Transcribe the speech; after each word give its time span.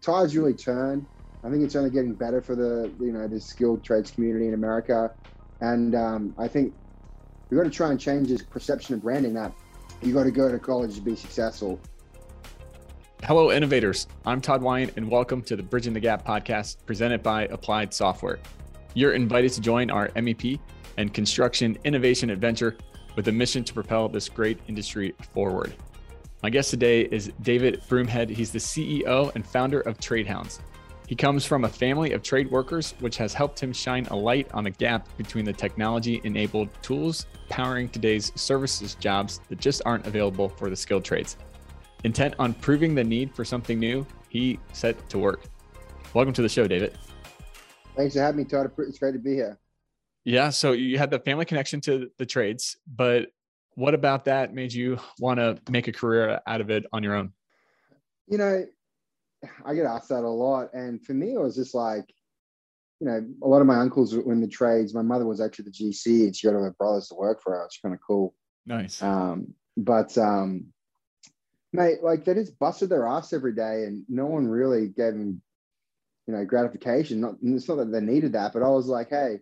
tide's 0.00 0.36
really 0.36 0.54
turned. 0.54 1.06
I 1.42 1.50
think 1.50 1.62
it's 1.62 1.76
only 1.76 1.90
getting 1.90 2.14
better 2.14 2.40
for 2.40 2.54
the 2.54 2.90
you 3.00 3.12
know 3.12 3.26
the 3.26 3.40
skilled 3.40 3.82
trades 3.82 4.10
community 4.10 4.48
in 4.48 4.54
America, 4.54 5.12
and 5.60 5.94
um, 5.94 6.34
I 6.38 6.48
think 6.48 6.74
we've 7.48 7.58
got 7.58 7.64
to 7.64 7.70
try 7.70 7.90
and 7.90 8.00
change 8.00 8.28
this 8.28 8.42
perception 8.42 8.94
of 8.94 9.02
branding 9.02 9.34
that 9.34 9.52
you 10.02 10.12
got 10.12 10.24
to 10.24 10.30
go 10.30 10.50
to 10.50 10.58
college 10.58 10.94
to 10.96 11.00
be 11.00 11.16
successful. 11.16 11.80
Hello, 13.24 13.52
innovators. 13.52 14.06
I'm 14.24 14.40
Todd 14.40 14.62
Wyant, 14.62 14.94
and 14.96 15.10
welcome 15.10 15.42
to 15.42 15.56
the 15.56 15.62
Bridging 15.62 15.92
the 15.92 16.00
Gap 16.00 16.26
podcast 16.26 16.78
presented 16.86 17.22
by 17.22 17.44
Applied 17.46 17.92
Software. 17.92 18.38
You're 18.94 19.12
invited 19.12 19.52
to 19.52 19.60
join 19.60 19.90
our 19.90 20.08
MEP 20.10 20.58
and 20.96 21.12
construction 21.12 21.78
innovation 21.84 22.30
adventure 22.30 22.76
with 23.16 23.28
a 23.28 23.32
mission 23.32 23.62
to 23.64 23.74
propel 23.74 24.08
this 24.08 24.28
great 24.28 24.58
industry 24.68 25.14
forward. 25.32 25.74
My 26.42 26.48
guest 26.48 26.70
today 26.70 27.02
is 27.02 27.30
David 27.42 27.82
Broomhead. 27.86 28.30
He's 28.30 28.50
the 28.50 28.58
CEO 28.58 29.30
and 29.34 29.46
founder 29.46 29.80
of 29.82 29.98
TradeHounds. 29.98 30.60
He 31.06 31.14
comes 31.14 31.44
from 31.44 31.64
a 31.64 31.68
family 31.68 32.12
of 32.12 32.22
trade 32.22 32.50
workers, 32.50 32.94
which 33.00 33.18
has 33.18 33.34
helped 33.34 33.60
him 33.60 33.74
shine 33.74 34.06
a 34.06 34.16
light 34.16 34.50
on 34.54 34.64
the 34.64 34.70
gap 34.70 35.06
between 35.18 35.44
the 35.44 35.52
technology 35.52 36.18
enabled 36.24 36.70
tools 36.80 37.26
powering 37.50 37.90
today's 37.90 38.32
services 38.36 38.94
jobs 38.94 39.42
that 39.50 39.58
just 39.58 39.82
aren't 39.84 40.06
available 40.06 40.48
for 40.48 40.70
the 40.70 40.76
skilled 40.76 41.04
trades. 41.04 41.36
Intent 42.04 42.34
on 42.38 42.54
proving 42.54 42.94
the 42.94 43.04
need 43.04 43.34
for 43.34 43.44
something 43.44 43.78
new, 43.78 44.06
he 44.30 44.58
set 44.72 45.10
to 45.10 45.18
work. 45.18 45.42
Welcome 46.14 46.32
to 46.32 46.40
the 46.40 46.48
show, 46.48 46.66
David. 46.66 46.96
Thanks 47.96 48.14
for 48.14 48.22
having 48.22 48.38
me, 48.38 48.44
Todd. 48.44 48.72
It's 48.78 48.98
great 48.98 49.12
to 49.12 49.18
be 49.18 49.34
here. 49.34 49.58
Yeah. 50.24 50.48
So 50.48 50.72
you 50.72 50.96
had 50.96 51.10
the 51.10 51.18
family 51.18 51.44
connection 51.44 51.82
to 51.82 52.10
the 52.16 52.24
trades, 52.24 52.78
but 52.86 53.26
what 53.80 53.94
about 53.94 54.26
that 54.26 54.52
made 54.52 54.74
you 54.74 54.98
want 55.18 55.38
to 55.38 55.58
make 55.70 55.88
a 55.88 55.92
career 55.92 56.38
out 56.46 56.60
of 56.60 56.68
it 56.68 56.84
on 56.92 57.02
your 57.02 57.14
own? 57.14 57.32
You 58.28 58.36
know, 58.36 58.66
I 59.64 59.74
get 59.74 59.86
asked 59.86 60.10
that 60.10 60.22
a 60.22 60.28
lot. 60.28 60.74
And 60.74 61.02
for 61.02 61.14
me, 61.14 61.32
it 61.32 61.40
was 61.40 61.56
just 61.56 61.74
like, 61.74 62.04
you 63.00 63.06
know, 63.06 63.26
a 63.42 63.48
lot 63.48 63.62
of 63.62 63.66
my 63.66 63.76
uncles 63.76 64.14
were 64.14 64.30
in 64.32 64.42
the 64.42 64.46
trades. 64.46 64.94
My 64.94 65.00
mother 65.00 65.24
was 65.24 65.40
actually 65.40 65.64
the 65.64 65.70
GC 65.70 66.24
and 66.24 66.36
she 66.36 66.46
got 66.46 66.52
her 66.52 66.74
brothers 66.78 67.08
to 67.08 67.14
work 67.14 67.40
for 67.42 67.54
her. 67.54 67.64
It's 67.64 67.78
kind 67.78 67.94
of 67.94 68.00
cool. 68.06 68.34
Nice. 68.66 69.02
Um, 69.02 69.54
but, 69.78 70.16
um, 70.18 70.66
mate, 71.72 72.02
like 72.02 72.26
they 72.26 72.34
just 72.34 72.58
busted 72.58 72.90
their 72.90 73.06
ass 73.06 73.32
every 73.32 73.54
day 73.54 73.84
and 73.84 74.02
no 74.10 74.26
one 74.26 74.46
really 74.46 74.88
gave 74.88 75.14
them, 75.14 75.40
you 76.26 76.34
know, 76.34 76.44
gratification. 76.44 77.22
Not, 77.22 77.36
it's 77.42 77.66
not 77.66 77.76
that 77.76 77.90
they 77.90 78.00
needed 78.00 78.34
that, 78.34 78.52
but 78.52 78.62
I 78.62 78.68
was 78.68 78.88
like, 78.88 79.08
hey, 79.08 79.38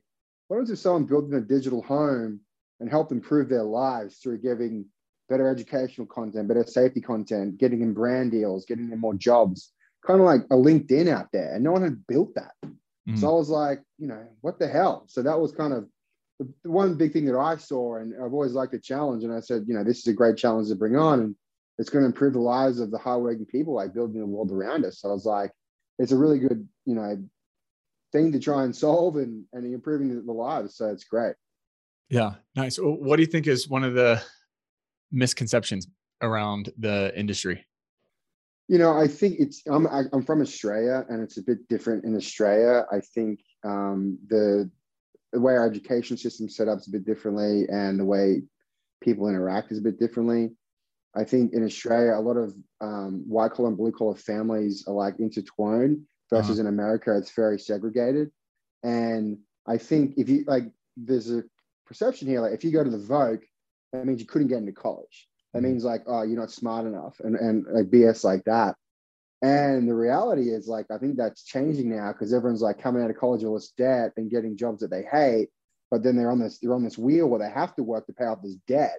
what 0.46 0.70
if 0.70 0.78
someone 0.78 1.06
built 1.06 1.32
a 1.34 1.40
digital 1.40 1.82
home 1.82 2.40
and 2.80 2.90
help 2.90 3.12
improve 3.12 3.48
their 3.48 3.64
lives 3.64 4.18
through 4.18 4.38
giving 4.38 4.86
better 5.28 5.48
educational 5.48 6.06
content, 6.06 6.48
better 6.48 6.64
safety 6.64 7.00
content, 7.00 7.58
getting 7.58 7.80
them 7.80 7.94
brand 7.94 8.30
deals, 8.30 8.64
getting 8.64 8.88
them 8.88 9.00
more 9.00 9.14
jobs, 9.14 9.72
kind 10.06 10.20
of 10.20 10.26
like 10.26 10.42
a 10.50 10.54
LinkedIn 10.54 11.08
out 11.08 11.28
there. 11.32 11.54
And 11.54 11.64
no 11.64 11.72
one 11.72 11.82
had 11.82 12.06
built 12.06 12.34
that. 12.34 12.52
Mm-hmm. 12.62 13.16
So 13.16 13.28
I 13.28 13.32
was 13.32 13.50
like, 13.50 13.82
you 13.98 14.06
know, 14.06 14.24
what 14.40 14.58
the 14.58 14.68
hell? 14.68 15.04
So 15.08 15.22
that 15.22 15.38
was 15.38 15.52
kind 15.52 15.72
of 15.72 15.86
the 16.38 16.48
one 16.70 16.94
big 16.96 17.12
thing 17.12 17.26
that 17.26 17.38
I 17.38 17.56
saw. 17.56 17.96
And 17.96 18.14
I've 18.14 18.32
always 18.32 18.52
liked 18.52 18.72
the 18.72 18.78
challenge. 18.78 19.24
And 19.24 19.32
I 19.32 19.40
said, 19.40 19.64
you 19.66 19.74
know, 19.74 19.84
this 19.84 19.98
is 19.98 20.06
a 20.06 20.12
great 20.12 20.36
challenge 20.36 20.68
to 20.68 20.76
bring 20.76 20.96
on. 20.96 21.20
And 21.20 21.36
it's 21.78 21.90
going 21.90 22.02
to 22.02 22.06
improve 22.06 22.32
the 22.32 22.40
lives 22.40 22.80
of 22.80 22.90
the 22.90 22.98
hardworking 22.98 23.46
people 23.46 23.74
like 23.74 23.94
building 23.94 24.20
the 24.20 24.26
world 24.26 24.50
around 24.50 24.84
us. 24.84 25.00
So 25.00 25.10
I 25.10 25.12
was 25.12 25.26
like, 25.26 25.52
it's 25.98 26.12
a 26.12 26.16
really 26.16 26.38
good, 26.38 26.66
you 26.86 26.94
know, 26.94 27.22
thing 28.12 28.32
to 28.32 28.38
try 28.38 28.64
and 28.64 28.74
solve 28.74 29.16
and, 29.16 29.44
and 29.52 29.66
improving 29.72 30.24
the 30.24 30.32
lives. 30.32 30.76
So 30.76 30.86
it's 30.88 31.04
great. 31.04 31.34
Yeah, 32.08 32.34
nice. 32.54 32.76
What 32.76 33.16
do 33.16 33.22
you 33.22 33.26
think 33.26 33.46
is 33.46 33.68
one 33.68 33.84
of 33.84 33.94
the 33.94 34.22
misconceptions 35.12 35.86
around 36.22 36.70
the 36.78 37.12
industry? 37.18 37.66
You 38.68 38.78
know, 38.78 38.98
I 38.98 39.06
think 39.06 39.36
it's 39.38 39.62
I'm 39.66 39.86
I'm 39.86 40.22
from 40.22 40.42
Australia, 40.42 41.04
and 41.08 41.22
it's 41.22 41.38
a 41.38 41.42
bit 41.42 41.66
different 41.68 42.04
in 42.04 42.16
Australia. 42.16 42.84
I 42.92 43.00
think 43.00 43.40
um, 43.64 44.18
the 44.28 44.70
the 45.32 45.40
way 45.40 45.54
our 45.54 45.66
education 45.66 46.16
system 46.16 46.48
set 46.48 46.68
up 46.68 46.78
is 46.78 46.88
a 46.88 46.92
bit 46.92 47.04
differently, 47.04 47.66
and 47.70 47.98
the 47.98 48.04
way 48.04 48.42
people 49.02 49.28
interact 49.28 49.72
is 49.72 49.78
a 49.78 49.82
bit 49.82 49.98
differently. 49.98 50.50
I 51.14 51.24
think 51.24 51.52
in 51.52 51.64
Australia, 51.64 52.14
a 52.14 52.20
lot 52.20 52.36
of 52.36 52.54
um, 52.80 53.24
white 53.26 53.52
collar 53.52 53.68
and 53.68 53.76
blue 53.76 53.92
collar 53.92 54.14
families 54.14 54.84
are 54.86 54.94
like 54.94 55.18
intertwined 55.18 56.00
versus 56.30 56.58
uh-huh. 56.58 56.60
in 56.60 56.66
America, 56.66 57.16
it's 57.16 57.32
very 57.32 57.58
segregated. 57.58 58.30
And 58.82 59.38
I 59.66 59.78
think 59.78 60.14
if 60.16 60.28
you 60.28 60.44
like, 60.46 60.64
there's 60.96 61.30
a 61.30 61.42
perception 61.88 62.28
here. 62.28 62.40
Like 62.40 62.52
if 62.52 62.62
you 62.62 62.70
go 62.70 62.84
to 62.84 62.90
the 62.90 62.98
Voc, 62.98 63.40
that 63.92 64.06
means 64.06 64.20
you 64.20 64.26
couldn't 64.26 64.48
get 64.48 64.58
into 64.58 64.72
college. 64.72 65.26
That 65.52 65.60
mm-hmm. 65.60 65.70
means 65.70 65.84
like, 65.84 66.02
oh, 66.06 66.22
you're 66.22 66.38
not 66.38 66.52
smart 66.52 66.86
enough 66.86 67.16
and, 67.20 67.34
and 67.34 67.66
like 67.68 67.86
BS 67.86 68.22
like 68.22 68.44
that. 68.44 68.76
And 69.40 69.88
the 69.88 69.94
reality 69.94 70.50
is 70.50 70.66
like, 70.66 70.86
I 70.90 70.98
think 70.98 71.16
that's 71.16 71.44
changing 71.44 71.90
now 71.90 72.12
because 72.12 72.34
everyone's 72.34 72.60
like 72.60 72.82
coming 72.82 73.02
out 73.02 73.10
of 73.10 73.18
college 73.18 73.42
with 73.42 73.62
this 73.62 73.72
debt 73.78 74.12
and 74.16 74.30
getting 74.30 74.56
jobs 74.56 74.80
that 74.80 74.90
they 74.90 75.04
hate, 75.10 75.48
but 75.90 76.02
then 76.02 76.16
they're 76.16 76.30
on 76.30 76.40
this, 76.40 76.58
they're 76.58 76.74
on 76.74 76.84
this 76.84 76.98
wheel 76.98 77.28
where 77.28 77.38
they 77.38 77.50
have 77.50 77.74
to 77.76 77.84
work 77.84 78.06
to 78.06 78.12
pay 78.12 78.24
off 78.24 78.42
this 78.42 78.56
debt. 78.66 78.98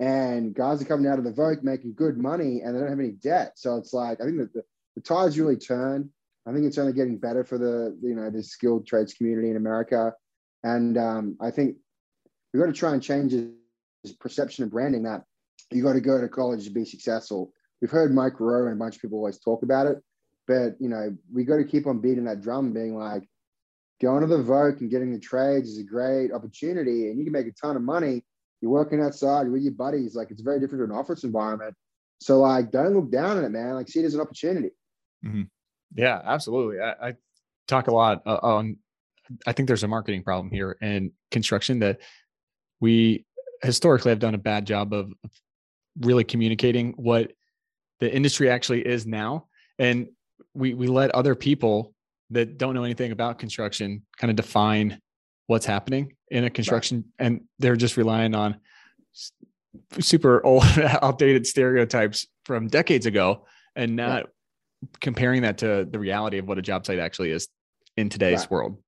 And 0.00 0.52
guys 0.52 0.82
are 0.82 0.86
coming 0.86 1.06
out 1.06 1.18
of 1.18 1.24
the 1.24 1.30
Voc 1.30 1.62
making 1.62 1.94
good 1.94 2.18
money 2.18 2.60
and 2.60 2.74
they 2.74 2.80
don't 2.80 2.90
have 2.90 2.98
any 2.98 3.12
debt. 3.12 3.52
So 3.54 3.76
it's 3.76 3.92
like, 3.92 4.20
I 4.20 4.24
think 4.24 4.38
that 4.38 4.52
the, 4.52 4.64
the 4.96 5.00
tide's 5.00 5.38
really 5.38 5.56
turned. 5.56 6.10
I 6.44 6.52
think 6.52 6.66
it's 6.66 6.78
only 6.78 6.92
getting 6.92 7.18
better 7.18 7.44
for 7.44 7.56
the, 7.56 7.96
you 8.02 8.16
know, 8.16 8.28
the 8.30 8.42
skilled 8.42 8.84
trades 8.84 9.14
community 9.14 9.50
in 9.50 9.56
America. 9.56 10.12
And 10.64 10.98
um, 10.98 11.36
I 11.40 11.52
think 11.52 11.76
we've 12.52 12.62
got 12.62 12.66
to 12.66 12.72
try 12.72 12.92
and 12.92 13.02
change 13.02 13.32
his 13.32 14.12
perception 14.12 14.64
of 14.64 14.70
branding 14.70 15.04
that 15.04 15.22
you 15.70 15.82
got 15.82 15.94
to 15.94 16.00
go 16.00 16.20
to 16.20 16.28
college 16.28 16.64
to 16.64 16.70
be 16.70 16.84
successful. 16.84 17.52
We've 17.80 17.90
heard 17.90 18.14
Mike 18.14 18.40
Rowe 18.40 18.66
and 18.66 18.74
a 18.74 18.76
bunch 18.76 18.96
of 18.96 19.02
people 19.02 19.18
always 19.18 19.38
talk 19.38 19.62
about 19.62 19.86
it, 19.86 19.98
but 20.46 20.74
you 20.80 20.88
know, 20.88 21.16
we 21.32 21.44
got 21.44 21.56
to 21.56 21.64
keep 21.64 21.86
on 21.86 22.00
beating 22.00 22.24
that 22.24 22.40
drum, 22.40 22.72
being 22.72 22.96
like, 22.96 23.28
going 24.00 24.20
to 24.20 24.26
the 24.26 24.42
Voc 24.42 24.80
and 24.80 24.90
getting 24.90 25.12
the 25.12 25.20
trades 25.20 25.68
is 25.68 25.78
a 25.78 25.84
great 25.84 26.32
opportunity, 26.32 27.08
and 27.08 27.18
you 27.18 27.24
can 27.24 27.32
make 27.32 27.46
a 27.46 27.52
ton 27.52 27.76
of 27.76 27.82
money. 27.82 28.24
You're 28.60 28.70
working 28.70 29.00
outside 29.00 29.48
with 29.48 29.62
your 29.62 29.72
buddies, 29.72 30.14
like 30.14 30.30
it's 30.30 30.42
very 30.42 30.60
different 30.60 30.80
to 30.80 30.92
an 30.92 30.98
office 30.98 31.24
environment. 31.24 31.74
So 32.20 32.40
like, 32.40 32.70
don't 32.70 32.94
look 32.94 33.10
down 33.10 33.38
on 33.38 33.44
it, 33.44 33.50
man. 33.50 33.74
Like, 33.74 33.88
see 33.88 34.00
it 34.00 34.04
as 34.04 34.14
an 34.14 34.20
opportunity. 34.20 34.70
Mm-hmm. 35.24 35.42
Yeah, 35.94 36.20
absolutely. 36.24 36.80
I, 36.80 37.08
I, 37.08 37.14
talk 37.68 37.86
a 37.86 37.94
lot 37.94 38.22
uh, 38.26 38.38
on. 38.42 38.76
I 39.46 39.52
think 39.52 39.68
there's 39.68 39.84
a 39.84 39.88
marketing 39.88 40.24
problem 40.24 40.50
here 40.50 40.76
in 40.82 41.12
construction 41.30 41.78
that 41.78 42.00
we 42.82 43.24
historically 43.62 44.10
have 44.10 44.18
done 44.18 44.34
a 44.34 44.38
bad 44.38 44.66
job 44.66 44.92
of 44.92 45.10
really 46.00 46.24
communicating 46.24 46.92
what 46.96 47.32
the 48.00 48.12
industry 48.12 48.50
actually 48.50 48.84
is 48.86 49.06
now 49.06 49.46
and 49.78 50.08
we 50.52 50.74
we 50.74 50.88
let 50.88 51.10
other 51.12 51.34
people 51.34 51.94
that 52.30 52.58
don't 52.58 52.74
know 52.74 52.82
anything 52.82 53.12
about 53.12 53.38
construction 53.38 54.02
kind 54.18 54.30
of 54.30 54.36
define 54.36 55.00
what's 55.46 55.64
happening 55.64 56.12
in 56.30 56.44
a 56.44 56.50
construction 56.50 57.04
right. 57.18 57.26
and 57.26 57.40
they're 57.58 57.76
just 57.76 57.96
relying 57.96 58.34
on 58.34 58.56
super 60.00 60.44
old 60.44 60.64
outdated 61.02 61.46
stereotypes 61.46 62.26
from 62.44 62.66
decades 62.66 63.06
ago 63.06 63.46
and 63.76 63.94
not 63.94 64.24
yeah. 64.24 64.88
comparing 65.00 65.42
that 65.42 65.58
to 65.58 65.86
the 65.90 65.98
reality 65.98 66.38
of 66.38 66.48
what 66.48 66.58
a 66.58 66.62
job 66.62 66.84
site 66.84 66.98
actually 66.98 67.30
is 67.30 67.48
in 67.96 68.08
today's 68.08 68.40
right. 68.40 68.50
world 68.50 68.78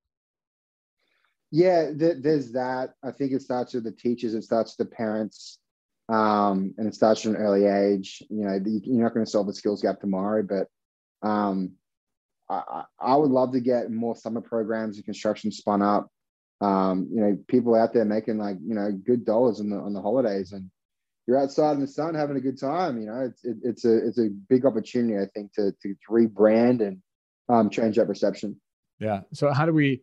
yeah, 1.55 1.93
th- 1.97 2.17
there's 2.21 2.51
that. 2.53 2.95
I 3.05 3.13
think 3.13 3.31
it 3.31 3.41
starts 3.41 3.75
with 3.75 3.85
the 3.85 3.93
teachers, 3.93 4.35
it 4.35 4.43
starts 4.43 4.77
with 4.77 4.89
the 4.89 4.97
parents, 4.97 5.61
um, 6.09 6.75
and 6.77 6.89
it 6.89 6.97
starts 6.97 7.23
from 7.23 7.37
an 7.37 7.41
early 7.41 7.67
age. 7.67 8.25
You 8.29 8.45
know, 8.45 8.59
you're 8.65 9.05
not 9.05 9.15
going 9.15 9.25
to 9.25 9.31
solve 9.31 9.47
the 9.47 9.55
skills 9.55 9.81
gap 9.81 10.01
tomorrow, 10.01 10.43
but 10.43 10.67
um, 11.27 11.75
I, 12.51 12.83
I 12.99 13.15
would 13.15 13.31
love 13.31 13.53
to 13.53 13.61
get 13.61 13.89
more 13.89 14.17
summer 14.17 14.41
programs 14.41 14.97
and 14.97 15.05
construction 15.05 15.53
spun 15.53 15.81
up. 15.81 16.09
Um, 16.61 17.09
you 17.13 17.21
know, 17.21 17.39
people 17.47 17.77
out 17.77 17.93
there 17.95 18.05
making 18.05 18.39
like 18.39 18.57
you 18.61 18.75
know 18.75 18.91
good 18.91 19.25
dollars 19.25 19.61
on 19.61 19.71
the 19.71 19.77
on 19.77 19.93
the 19.93 20.03
holidays, 20.03 20.51
and 20.51 20.69
you're 21.29 21.41
outside 21.41 21.75
in 21.75 21.81
the 21.81 21.87
sun 21.87 22.17
having 22.17 22.37
a 22.37 22.41
good 22.41 22.59
time. 22.59 23.01
You 23.01 23.07
know, 23.07 23.21
it's 23.21 23.45
it, 23.45 23.59
it's 23.63 23.85
a 23.85 24.09
it's 24.09 24.19
a 24.19 24.29
big 24.49 24.67
opportunity, 24.67 25.23
I 25.23 25.29
think, 25.33 25.53
to 25.53 25.71
to 25.83 25.95
rebrand 26.11 26.85
and 26.85 27.01
um, 27.49 27.71
change 27.71 27.95
that 27.95 28.09
perception. 28.09 28.61
Yeah. 28.99 29.21
So 29.33 29.53
how 29.53 29.67
do 29.67 29.73
we? 29.73 30.03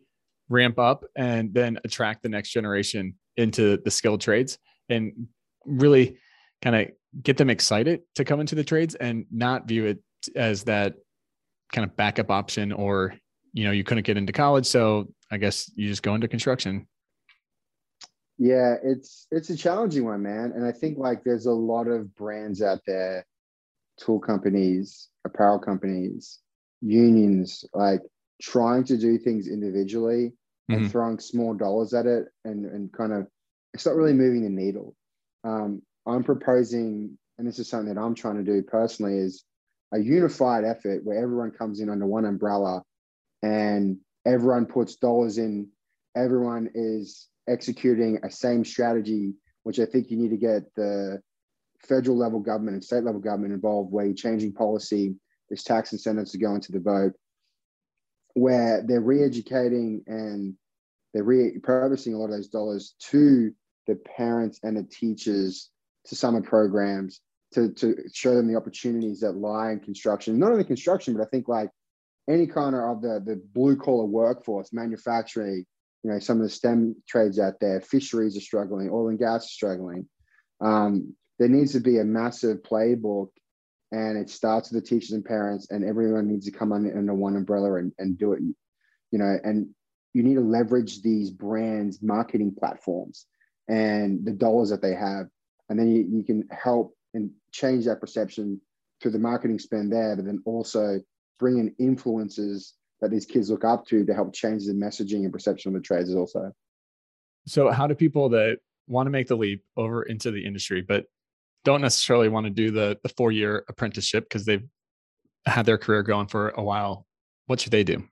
Ramp 0.52 0.78
up 0.78 1.04
and 1.16 1.52
then 1.52 1.78
attract 1.84 2.22
the 2.22 2.28
next 2.28 2.50
generation 2.50 3.14
into 3.36 3.78
the 3.78 3.90
skilled 3.90 4.20
trades 4.20 4.58
and 4.88 5.26
really 5.64 6.18
kind 6.60 6.76
of 6.76 6.88
get 7.22 7.36
them 7.36 7.50
excited 7.50 8.02
to 8.14 8.24
come 8.24 8.40
into 8.40 8.54
the 8.54 8.64
trades 8.64 8.94
and 8.94 9.24
not 9.30 9.66
view 9.66 9.86
it 9.86 9.98
as 10.36 10.64
that 10.64 10.94
kind 11.72 11.88
of 11.88 11.96
backup 11.96 12.30
option 12.30 12.70
or 12.70 13.14
you 13.52 13.64
know 13.64 13.70
you 13.70 13.82
couldn't 13.82 14.04
get 14.04 14.16
into 14.16 14.32
college 14.32 14.66
so 14.66 15.08
i 15.30 15.36
guess 15.36 15.70
you 15.74 15.88
just 15.88 16.02
go 16.02 16.14
into 16.14 16.28
construction. 16.28 16.86
Yeah 18.38 18.76
it's 18.82 19.26
it's 19.30 19.50
a 19.50 19.56
challenging 19.56 20.04
one 20.04 20.22
man. 20.22 20.52
And 20.54 20.66
i 20.66 20.72
think 20.72 20.98
like 20.98 21.24
there's 21.24 21.46
a 21.46 21.52
lot 21.52 21.88
of 21.88 22.14
brands 22.14 22.62
out 22.62 22.80
there 22.86 23.24
tool 23.98 24.18
companies 24.18 25.08
apparel 25.24 25.58
companies 25.58 26.40
unions 26.80 27.64
like 27.74 28.00
trying 28.40 28.84
to 28.84 28.96
do 28.96 29.18
things 29.18 29.48
individually 29.48 30.32
mm-hmm. 30.70 30.82
and 30.82 30.90
throwing 30.90 31.18
small 31.18 31.54
dollars 31.54 31.94
at 31.94 32.06
it 32.06 32.26
and, 32.44 32.66
and 32.66 32.92
kind 32.92 33.12
of 33.12 33.26
it's 33.74 33.86
not 33.86 33.94
really 33.94 34.12
moving 34.12 34.42
the 34.42 34.50
needle. 34.50 34.94
Um, 35.44 35.82
I'm 36.06 36.24
proposing, 36.24 37.16
and 37.38 37.46
this 37.46 37.58
is 37.58 37.68
something 37.68 37.94
that 37.94 38.00
I'm 38.00 38.14
trying 38.14 38.36
to 38.36 38.44
do 38.44 38.62
personally, 38.62 39.18
is 39.18 39.44
a 39.92 39.98
unified 39.98 40.64
effort 40.64 41.04
where 41.04 41.22
everyone 41.22 41.50
comes 41.50 41.80
in 41.80 41.88
under 41.88 42.06
one 42.06 42.24
umbrella 42.24 42.82
and 43.42 43.98
everyone 44.26 44.66
puts 44.66 44.96
dollars 44.96 45.38
in, 45.38 45.68
everyone 46.16 46.70
is 46.74 47.28
executing 47.48 48.18
a 48.22 48.30
same 48.30 48.64
strategy, 48.64 49.34
which 49.62 49.80
I 49.80 49.86
think 49.86 50.10
you 50.10 50.16
need 50.16 50.30
to 50.30 50.36
get 50.36 50.62
the 50.76 51.20
federal 51.80 52.16
level 52.16 52.40
government 52.40 52.74
and 52.74 52.84
state 52.84 53.04
level 53.04 53.20
government 53.20 53.52
involved, 53.52 53.92
where 53.92 54.04
you're 54.04 54.14
changing 54.14 54.52
policy, 54.52 55.14
there's 55.48 55.64
tax 55.64 55.92
incentives 55.92 56.32
to 56.32 56.38
go 56.38 56.54
into 56.54 56.72
the 56.72 56.78
Voc, 56.78 57.12
where 58.34 58.82
they're 58.86 59.00
re-educating 59.00 60.02
and 60.06 60.54
they're 61.12 61.24
repurposing 61.24 62.14
a 62.14 62.16
lot 62.16 62.26
of 62.26 62.32
those 62.32 62.48
dollars 62.48 62.94
to 63.10 63.52
the 63.86 63.96
parents 63.96 64.60
and 64.62 64.76
the 64.76 64.84
teachers 64.84 65.70
to 66.06 66.16
summer 66.16 66.40
programs 66.40 67.20
to, 67.52 67.72
to 67.72 67.96
show 68.12 68.34
them 68.34 68.48
the 68.48 68.56
opportunities 68.56 69.20
that 69.20 69.32
lie 69.32 69.72
in 69.72 69.80
construction, 69.80 70.38
not 70.38 70.52
only 70.52 70.64
construction, 70.64 71.14
but 71.14 71.22
I 71.22 71.26
think 71.26 71.48
like 71.48 71.70
any 72.28 72.46
kind 72.46 72.74
of 72.74 73.02
the, 73.02 73.22
the 73.24 73.42
blue 73.52 73.76
collar 73.76 74.06
workforce, 74.06 74.72
manufacturing, 74.72 75.64
you 76.02 76.10
know, 76.10 76.18
some 76.18 76.38
of 76.38 76.44
the 76.44 76.50
STEM 76.50 76.96
trades 77.08 77.38
out 77.38 77.54
there, 77.60 77.80
fisheries 77.80 78.36
are 78.36 78.40
struggling, 78.40 78.90
oil 78.90 79.08
and 79.08 79.18
gas 79.18 79.44
are 79.44 79.48
struggling. 79.48 80.08
Um, 80.60 81.14
there 81.38 81.48
needs 81.48 81.72
to 81.72 81.80
be 81.80 81.98
a 81.98 82.04
massive 82.04 82.62
playbook 82.62 83.28
and 83.92 84.16
it 84.16 84.30
starts 84.30 84.72
with 84.72 84.82
the 84.82 84.88
teachers 84.88 85.12
and 85.12 85.24
parents 85.24 85.68
and 85.70 85.84
everyone 85.84 86.26
needs 86.26 86.46
to 86.46 86.50
come 86.50 86.72
under, 86.72 86.96
under 86.96 87.14
one 87.14 87.36
umbrella 87.36 87.74
and, 87.74 87.92
and 87.98 88.18
do 88.18 88.32
it, 88.32 88.40
you 89.10 89.18
know, 89.18 89.38
and 89.44 89.68
you 90.14 90.22
need 90.22 90.34
to 90.34 90.40
leverage 90.40 91.02
these 91.02 91.30
brands 91.30 92.02
marketing 92.02 92.54
platforms 92.58 93.26
and 93.68 94.24
the 94.24 94.32
dollars 94.32 94.70
that 94.70 94.82
they 94.82 94.94
have. 94.94 95.26
And 95.68 95.78
then 95.78 95.88
you, 95.88 96.06
you 96.10 96.24
can 96.24 96.48
help 96.50 96.94
and 97.14 97.30
change 97.52 97.84
that 97.84 98.00
perception 98.00 98.60
through 99.00 99.12
the 99.12 99.18
marketing 99.18 99.58
spend 99.58 99.92
there, 99.92 100.16
but 100.16 100.24
then 100.24 100.42
also 100.46 100.98
bring 101.38 101.58
in 101.58 101.74
influences 101.78 102.74
that 103.02 103.10
these 103.10 103.26
kids 103.26 103.50
look 103.50 103.64
up 103.64 103.86
to 103.86 104.06
to 104.06 104.14
help 104.14 104.32
change 104.32 104.64
the 104.64 104.72
messaging 104.72 105.24
and 105.24 105.32
perception 105.32 105.74
of 105.74 105.82
the 105.82 105.86
trades 105.86 106.14
also. 106.14 106.52
So, 107.46 107.70
how 107.70 107.86
do 107.86 107.94
people 107.94 108.28
that 108.30 108.58
want 108.86 109.06
to 109.06 109.10
make 109.10 109.26
the 109.26 109.36
leap 109.36 109.64
over 109.76 110.02
into 110.02 110.30
the 110.30 110.44
industry, 110.44 110.82
but 110.82 111.06
don't 111.64 111.80
necessarily 111.80 112.28
want 112.28 112.46
to 112.46 112.50
do 112.50 112.70
the 112.70 112.98
the 113.02 113.08
four 113.10 113.32
year 113.32 113.64
apprenticeship 113.68 114.24
because 114.24 114.44
they've 114.44 114.66
had 115.46 115.66
their 115.66 115.78
career 115.78 116.02
going 116.02 116.28
for 116.28 116.50
a 116.50 116.62
while, 116.62 117.06
what 117.46 117.60
should 117.60 117.72
they 117.72 117.84
do? 117.84 118.02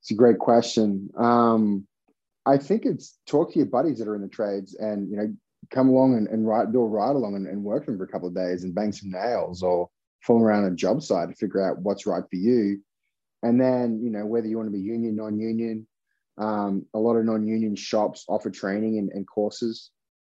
It's 0.00 0.10
a 0.10 0.14
great 0.14 0.38
question. 0.38 1.10
Um, 1.16 1.86
I 2.44 2.56
think 2.56 2.84
it's 2.84 3.18
talk 3.26 3.52
to 3.52 3.58
your 3.58 3.66
buddies 3.66 3.98
that 3.98 4.08
are 4.08 4.16
in 4.16 4.22
the 4.22 4.28
trades 4.28 4.74
and 4.74 5.10
you 5.10 5.16
know 5.16 5.32
come 5.70 5.88
along 5.88 6.16
and, 6.16 6.28
and 6.28 6.46
ride, 6.46 6.72
do 6.72 6.80
a 6.80 6.86
ride 6.86 7.16
along 7.16 7.36
and, 7.36 7.46
and 7.46 7.62
work 7.62 7.86
them 7.86 7.96
for 7.96 8.04
a 8.04 8.08
couple 8.08 8.28
of 8.28 8.34
days 8.34 8.64
and 8.64 8.74
bang 8.74 8.92
some 8.92 9.10
nails 9.10 9.62
or 9.62 9.88
fool 10.20 10.42
around 10.42 10.64
a 10.64 10.74
job 10.74 11.02
site 11.02 11.28
to 11.28 11.34
figure 11.34 11.62
out 11.62 11.78
what's 11.78 12.06
right 12.06 12.24
for 12.28 12.36
you. 12.36 12.80
And 13.42 13.60
then, 13.60 14.00
you 14.02 14.10
know, 14.10 14.26
whether 14.26 14.46
you 14.46 14.56
want 14.56 14.68
to 14.68 14.72
be 14.72 14.80
union, 14.80 15.16
non-union, 15.16 15.86
um, 16.38 16.86
a 16.94 16.98
lot 16.98 17.16
of 17.16 17.24
non-union 17.24 17.76
shops 17.76 18.24
offer 18.28 18.50
training 18.50 18.98
and, 18.98 19.10
and 19.10 19.26
courses 19.26 19.90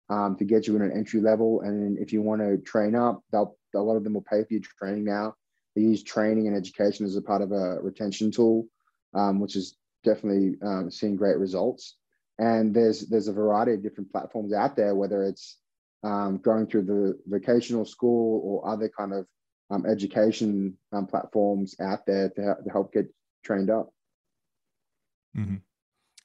um, 0.09 0.35
to 0.37 0.45
get 0.45 0.67
you 0.67 0.75
in 0.75 0.81
an 0.81 0.91
entry 0.91 1.21
level. 1.21 1.61
And 1.61 1.97
if 1.97 2.13
you 2.13 2.21
want 2.21 2.41
to 2.41 2.57
train 2.57 2.95
up, 2.95 3.21
they'll, 3.31 3.57
a 3.75 3.79
lot 3.79 3.97
of 3.97 4.03
them 4.03 4.13
will 4.13 4.21
pay 4.21 4.43
for 4.43 4.53
your 4.53 4.61
training 4.79 5.05
now. 5.05 5.35
They 5.75 5.81
use 5.81 6.03
training 6.03 6.47
and 6.47 6.55
education 6.55 7.05
as 7.05 7.15
a 7.15 7.21
part 7.21 7.41
of 7.41 7.51
a 7.51 7.79
retention 7.81 8.31
tool, 8.31 8.67
um, 9.13 9.39
which 9.39 9.55
is 9.55 9.77
definitely 10.03 10.55
um, 10.61 10.89
seeing 10.89 11.15
great 11.15 11.37
results 11.37 11.95
and 12.37 12.73
there's 12.73 13.01
there's 13.07 13.27
a 13.27 13.33
variety 13.33 13.73
of 13.73 13.83
different 13.83 14.11
platforms 14.11 14.53
out 14.53 14.75
there 14.75 14.95
whether 14.95 15.23
it's 15.23 15.57
um, 16.03 16.37
going 16.37 16.67
through 16.67 16.83
the 16.83 17.17
vocational 17.25 17.85
school 17.85 18.41
or 18.43 18.69
other 18.71 18.89
kind 18.89 19.13
of 19.13 19.25
um, 19.71 19.85
education 19.85 20.77
um, 20.91 21.07
platforms 21.07 21.75
out 21.79 22.05
there 22.05 22.29
to, 22.29 22.55
to 22.63 22.69
help 22.71 22.93
get 22.93 23.07
trained 23.43 23.69
up 23.69 23.89
mm-hmm. 25.35 25.55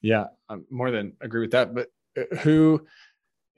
yeah 0.03 0.27
i 0.49 0.57
more 0.69 0.91
than 0.91 1.13
agree 1.21 1.41
with 1.41 1.53
that 1.53 1.75
but 1.75 1.89
uh, 2.19 2.37
who 2.37 2.85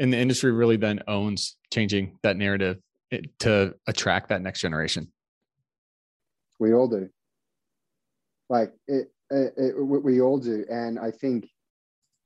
in 0.02 0.10
the 0.10 0.18
industry 0.18 0.50
really 0.50 0.76
then 0.76 1.00
owns 1.06 1.56
changing 1.72 2.18
that 2.24 2.36
narrative 2.36 2.78
eh, 3.12 3.20
to 3.38 3.72
attract 3.86 4.28
that 4.30 4.42
next 4.42 4.60
generation. 4.60 5.06
We 6.58 6.74
all 6.74 6.88
do. 6.88 7.08
Like 8.48 8.72
it, 8.88 9.12
it, 9.30 9.52
it 9.56 9.74
we 9.78 10.20
all 10.20 10.38
do. 10.38 10.66
And 10.68 10.98
i 10.98 11.10
think 11.10 11.48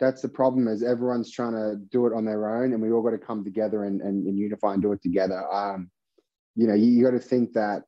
that's 0.01 0.23
the 0.23 0.29
problem 0.29 0.69
is 0.69 0.83
everyone's 0.83 1.31
trying 1.31 1.53
to 1.53 1.77
do 1.91 2.07
it 2.07 2.15
on 2.15 2.25
their 2.25 2.57
own 2.57 2.73
and 2.73 2.83
we 2.83 2.91
all 2.93 3.03
got 3.03 3.11
to 3.11 3.19
come 3.19 3.45
together 3.45 3.85
and, 3.85 4.01
and, 4.01 4.27
and 4.27 4.39
unify 4.39 4.73
and 4.73 4.83
do 4.83 4.93
it 4.93 5.03
together. 5.03 5.43
Um, 5.53 5.91
you 6.55 6.67
know 6.67 6.75
you, 6.75 6.87
you 6.87 7.05
got 7.05 7.11
to 7.11 7.21
think 7.21 7.53
that 7.53 7.83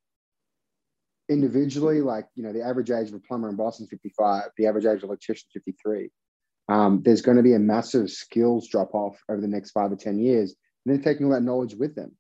individually 1.31 2.03
like 2.03 2.27
you 2.37 2.43
know 2.43 2.53
the 2.53 2.63
average 2.63 2.91
age 2.91 3.09
of 3.09 3.15
a 3.15 3.21
plumber 3.21 3.49
in 3.49 3.57
boston 3.57 3.85
is 3.85 3.91
55 3.91 4.45
the 4.57 4.67
average 4.67 4.85
age 4.85 4.99
of 4.99 5.05
an 5.05 5.09
electrician 5.11 5.47
is 5.55 5.63
53 5.65 6.11
um, 6.69 7.03
there's 7.03 7.23
going 7.23 7.37
to 7.37 7.43
be 7.43 7.55
a 7.55 7.59
massive 7.59 8.11
skills 8.11 8.69
drop 8.69 8.95
off 8.95 9.17
over 9.29 9.41
the 9.41 9.49
next 9.49 9.71
five 9.71 9.91
or 9.91 9.97
ten 9.97 10.19
years 10.19 10.55
and 10.85 10.95
then 10.95 11.03
taking 11.03 11.27
all 11.27 11.33
that 11.33 11.43
knowledge 11.43 11.75
with 11.75 11.95
them 11.95 12.15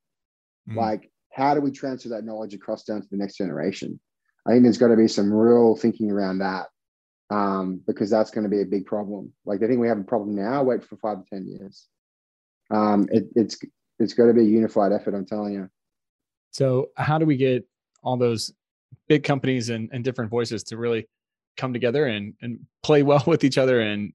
mm. 0.69 0.77
like 0.77 1.11
how 1.31 1.55
do 1.55 1.61
we 1.61 1.71
transfer 1.71 2.09
that 2.09 2.25
knowledge 2.25 2.55
across 2.55 2.85
down 2.85 3.01
to 3.01 3.09
the 3.11 3.17
next 3.17 3.37
generation 3.37 3.99
i 4.47 4.51
think 4.51 4.63
there's 4.63 4.79
got 4.79 4.89
to 4.89 4.97
be 4.97 5.09
some 5.09 5.33
real 5.33 5.77
thinking 5.77 6.11
around 6.11 6.39
that 6.39 6.67
um, 7.31 7.81
because 7.87 8.11
that's 8.11 8.31
going 8.31 8.45
to 8.45 8.51
be 8.51 8.63
a 8.63 8.67
big 8.67 8.87
problem. 8.87 9.33
Like 9.45 9.63
I 9.63 9.67
think 9.67 9.81
we 9.81 9.89
have 9.89 9.99
a 9.99 10.05
problem 10.05 10.35
now. 10.35 10.63
Wait 10.63 10.85
for 10.85 10.97
five 10.97 11.19
to 11.19 11.31
ten 11.31 11.47
years. 11.47 11.87
Um, 12.71 13.09
it, 13.11 13.25
it's 13.35 13.59
it's 13.99 14.15
got 14.15 14.27
to 14.27 14.33
be 14.33 14.43
a 14.43 14.45
unified 14.45 14.93
effort. 14.93 15.15
I'm 15.15 15.27
telling 15.27 15.55
you. 15.55 15.69
So 16.51 16.89
how 16.97 17.19
do 17.19 17.27
we 17.27 17.37
get 17.37 17.67
all 18.03 18.17
those 18.17 18.53
big 19.07 19.23
companies 19.23 19.69
and, 19.69 19.91
and 19.93 20.03
different 20.03 20.31
voices 20.31 20.63
to 20.65 20.77
really 20.77 21.07
come 21.59 21.75
together 21.75 22.07
and 22.07 22.35
and 22.41 22.61
play 22.83 23.03
well 23.03 23.23
with 23.27 23.45
each 23.45 23.59
other 23.59 23.81
and 23.81 24.13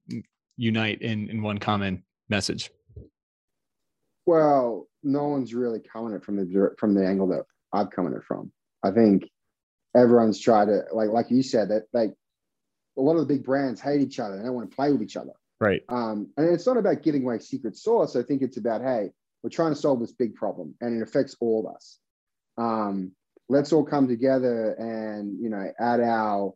unite 0.56 1.00
in 1.02 1.28
in 1.28 1.42
one 1.42 1.58
common 1.58 2.02
message? 2.28 2.70
Well, 4.26 4.88
no 5.02 5.28
one's 5.28 5.54
really 5.54 5.80
coming 5.80 6.14
it 6.14 6.24
from 6.24 6.36
the 6.36 6.70
from 6.78 6.94
the 6.94 7.06
angle 7.06 7.28
that 7.28 7.44
I'm 7.72 7.86
coming 7.88 8.14
it 8.14 8.24
from. 8.24 8.50
I 8.82 8.90
think 8.90 9.30
everyone's 9.96 10.40
tried 10.40 10.66
to 10.66 10.82
like 10.92 11.10
like 11.10 11.30
you 11.30 11.42
said 11.42 11.68
that 11.68 11.84
like 11.92 12.14
a 12.96 13.00
lot 13.00 13.16
of 13.16 13.26
the 13.26 13.34
big 13.34 13.44
brands 13.44 13.80
hate 13.80 14.00
each 14.00 14.18
other. 14.18 14.36
They 14.36 14.44
don't 14.44 14.54
want 14.54 14.70
to 14.70 14.76
play 14.76 14.92
with 14.92 15.02
each 15.02 15.16
other. 15.16 15.32
Right. 15.60 15.82
Um, 15.88 16.30
and 16.36 16.52
it's 16.52 16.66
not 16.66 16.76
about 16.76 17.02
giving 17.02 17.24
away 17.24 17.38
secret 17.38 17.76
sauce. 17.76 18.16
I 18.16 18.22
think 18.22 18.42
it's 18.42 18.56
about, 18.56 18.82
hey, 18.82 19.10
we're 19.42 19.50
trying 19.50 19.72
to 19.72 19.80
solve 19.80 20.00
this 20.00 20.12
big 20.12 20.34
problem 20.34 20.74
and 20.80 21.00
it 21.00 21.02
affects 21.02 21.36
all 21.40 21.66
of 21.66 21.74
us. 21.74 21.98
Um, 22.56 23.12
let's 23.48 23.72
all 23.72 23.84
come 23.84 24.08
together 24.08 24.72
and, 24.72 25.38
you 25.40 25.50
know, 25.50 25.72
add 25.78 26.00
our 26.00 26.54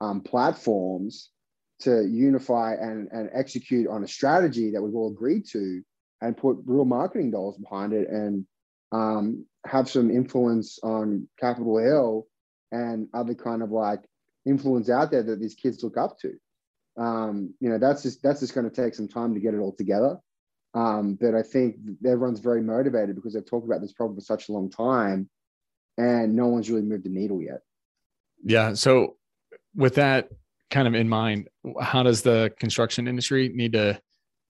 um, 0.00 0.20
platforms 0.20 1.30
to 1.80 2.06
unify 2.06 2.74
and, 2.74 3.08
and 3.12 3.30
execute 3.32 3.88
on 3.88 4.02
a 4.02 4.08
strategy 4.08 4.72
that 4.72 4.82
we've 4.82 4.94
all 4.94 5.10
agreed 5.10 5.44
to 5.52 5.82
and 6.20 6.36
put 6.36 6.58
real 6.66 6.84
marketing 6.84 7.30
dollars 7.30 7.56
behind 7.56 7.92
it 7.92 8.08
and 8.08 8.44
um, 8.90 9.44
have 9.66 9.88
some 9.88 10.10
influence 10.10 10.78
on 10.82 11.28
Capitol 11.38 11.78
Hill 11.78 12.26
and 12.72 13.08
other 13.14 13.34
kind 13.34 13.62
of 13.62 13.70
like 13.70 14.00
influence 14.44 14.90
out 14.90 15.10
there 15.10 15.22
that 15.22 15.40
these 15.40 15.54
kids 15.54 15.82
look 15.82 15.96
up 15.96 16.18
to. 16.20 16.34
Um, 16.96 17.54
you 17.60 17.68
know, 17.68 17.78
that's 17.78 18.02
just 18.02 18.22
that's 18.22 18.40
just 18.40 18.54
going 18.54 18.68
to 18.68 18.74
take 18.74 18.94
some 18.94 19.08
time 19.08 19.34
to 19.34 19.40
get 19.40 19.54
it 19.54 19.58
all 19.58 19.74
together. 19.74 20.18
Um, 20.74 21.16
but 21.20 21.34
I 21.34 21.42
think 21.42 21.76
everyone's 22.04 22.40
very 22.40 22.62
motivated 22.62 23.14
because 23.14 23.34
they've 23.34 23.46
talked 23.46 23.66
about 23.66 23.80
this 23.80 23.92
problem 23.92 24.16
for 24.16 24.24
such 24.24 24.48
a 24.48 24.52
long 24.52 24.70
time, 24.70 25.30
and 25.96 26.34
no 26.34 26.48
one's 26.48 26.70
really 26.70 26.82
moved 26.82 27.04
the 27.04 27.10
needle 27.10 27.40
yet. 27.40 27.60
Yeah. 28.44 28.74
So, 28.74 29.16
with 29.74 29.94
that 29.96 30.28
kind 30.70 30.86
of 30.88 30.94
in 30.94 31.08
mind, 31.08 31.48
how 31.80 32.02
does 32.02 32.22
the 32.22 32.52
construction 32.58 33.08
industry 33.08 33.50
need 33.54 33.72
to 33.72 34.00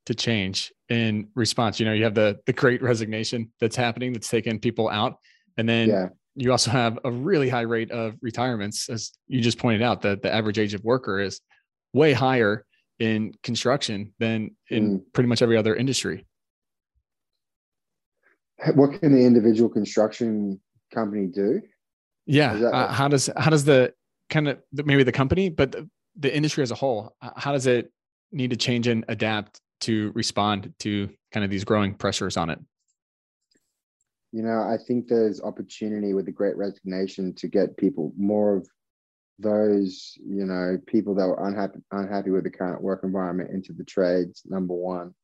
to 0.06 0.14
change 0.14 0.72
in 0.88 1.28
response? 1.34 1.78
You 1.78 1.86
know, 1.86 1.92
you 1.92 2.04
have 2.04 2.14
the 2.14 2.38
the 2.46 2.52
great 2.52 2.82
resignation 2.82 3.52
that's 3.60 3.76
happening 3.76 4.12
that's 4.12 4.28
taking 4.28 4.58
people 4.58 4.88
out, 4.88 5.18
and 5.56 5.68
then 5.68 5.88
yeah 5.88 6.08
you 6.38 6.52
also 6.52 6.70
have 6.70 6.98
a 7.04 7.10
really 7.10 7.48
high 7.48 7.62
rate 7.62 7.90
of 7.90 8.14
retirements, 8.22 8.88
as 8.88 9.10
you 9.26 9.40
just 9.40 9.58
pointed 9.58 9.82
out, 9.82 10.02
that 10.02 10.22
the 10.22 10.32
average 10.32 10.56
age 10.56 10.72
of 10.72 10.84
worker 10.84 11.18
is 11.18 11.40
way 11.92 12.12
higher 12.12 12.64
in 13.00 13.32
construction 13.42 14.14
than 14.20 14.52
in 14.70 15.00
mm. 15.00 15.02
pretty 15.12 15.26
much 15.26 15.42
every 15.42 15.56
other 15.56 15.74
industry. 15.74 16.24
What 18.74 19.00
can 19.00 19.12
the 19.12 19.24
individual 19.24 19.68
construction 19.68 20.60
company 20.94 21.26
do? 21.26 21.60
Yeah, 22.26 22.52
uh, 22.52 22.92
how 22.92 23.08
does 23.08 23.28
how 23.36 23.50
does 23.50 23.64
the 23.64 23.92
kind 24.30 24.48
of 24.48 24.58
maybe 24.72 25.02
the 25.02 25.12
company, 25.12 25.48
but 25.48 25.72
the, 25.72 25.88
the 26.16 26.34
industry 26.34 26.62
as 26.62 26.70
a 26.70 26.74
whole, 26.74 27.14
how 27.36 27.52
does 27.52 27.66
it 27.66 27.90
need 28.32 28.50
to 28.50 28.56
change 28.56 28.86
and 28.86 29.04
adapt 29.08 29.60
to 29.80 30.12
respond 30.14 30.72
to 30.80 31.08
kind 31.32 31.44
of 31.44 31.50
these 31.50 31.64
growing 31.64 31.94
pressures 31.94 32.36
on 32.36 32.50
it? 32.50 32.58
you 34.32 34.42
know, 34.42 34.60
I 34.60 34.76
think 34.76 35.08
there's 35.08 35.40
opportunity 35.40 36.12
with 36.12 36.26
the 36.26 36.32
great 36.32 36.56
resignation 36.56 37.34
to 37.36 37.48
get 37.48 37.76
people 37.76 38.12
more 38.16 38.56
of 38.56 38.68
those, 39.38 40.18
you 40.18 40.44
know, 40.44 40.78
people 40.86 41.14
that 41.14 41.26
were 41.26 41.46
unhappy 41.46 41.78
unhappy 41.92 42.30
with 42.30 42.44
the 42.44 42.50
current 42.50 42.82
work 42.82 43.00
environment 43.04 43.50
into 43.50 43.72
the 43.72 43.84
trades, 43.84 44.42
number 44.44 44.74
one. 44.74 45.14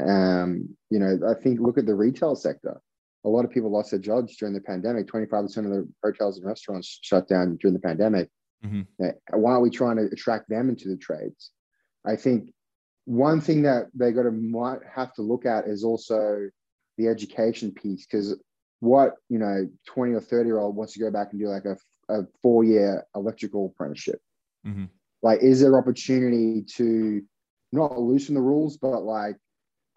Um, 0.00 0.76
you 0.90 1.00
know, 1.00 1.18
I 1.28 1.34
think 1.34 1.58
look 1.58 1.78
at 1.78 1.86
the 1.86 1.94
retail 1.94 2.36
sector. 2.36 2.80
A 3.24 3.28
lot 3.28 3.44
of 3.44 3.50
people 3.50 3.70
lost 3.70 3.90
their 3.90 4.00
jobs 4.00 4.36
during 4.36 4.54
the 4.54 4.60
pandemic. 4.60 5.06
25% 5.06 5.44
of 5.58 5.64
the 5.64 5.88
hotels 6.04 6.38
and 6.38 6.46
restaurants 6.46 6.98
shut 7.02 7.28
down 7.28 7.56
during 7.56 7.74
the 7.74 7.80
pandemic. 7.80 8.28
Mm-hmm. 8.64 9.08
Why 9.32 9.52
are 9.52 9.60
we 9.60 9.70
trying 9.70 9.96
to 9.96 10.08
attract 10.12 10.48
them 10.48 10.68
into 10.68 10.88
the 10.88 10.96
trades? 10.96 11.50
I 12.06 12.16
think 12.16 12.52
one 13.04 13.40
thing 13.40 13.62
that 13.62 13.86
they 13.94 14.12
got 14.12 14.24
to 14.24 14.30
might 14.30 14.80
have 14.94 15.14
to 15.14 15.22
look 15.22 15.46
at 15.46 15.66
is 15.66 15.84
also 15.84 16.48
the 16.98 17.08
education 17.08 17.72
piece 17.72 18.06
because 18.06 18.36
what 18.80 19.14
you 19.28 19.38
know 19.38 19.68
20 19.86 20.12
or 20.12 20.20
30 20.20 20.46
year 20.46 20.58
old 20.58 20.76
wants 20.76 20.92
to 20.92 21.00
go 21.00 21.10
back 21.10 21.28
and 21.30 21.40
do 21.40 21.48
like 21.48 21.64
a, 21.64 21.76
a 22.12 22.24
four 22.42 22.64
year 22.64 23.04
electrical 23.14 23.66
apprenticeship 23.66 24.20
mm-hmm. 24.66 24.84
like 25.22 25.40
is 25.42 25.60
there 25.60 25.78
opportunity 25.78 26.62
to 26.62 27.22
not 27.72 27.98
loosen 27.98 28.34
the 28.34 28.40
rules 28.40 28.76
but 28.76 29.00
like 29.00 29.36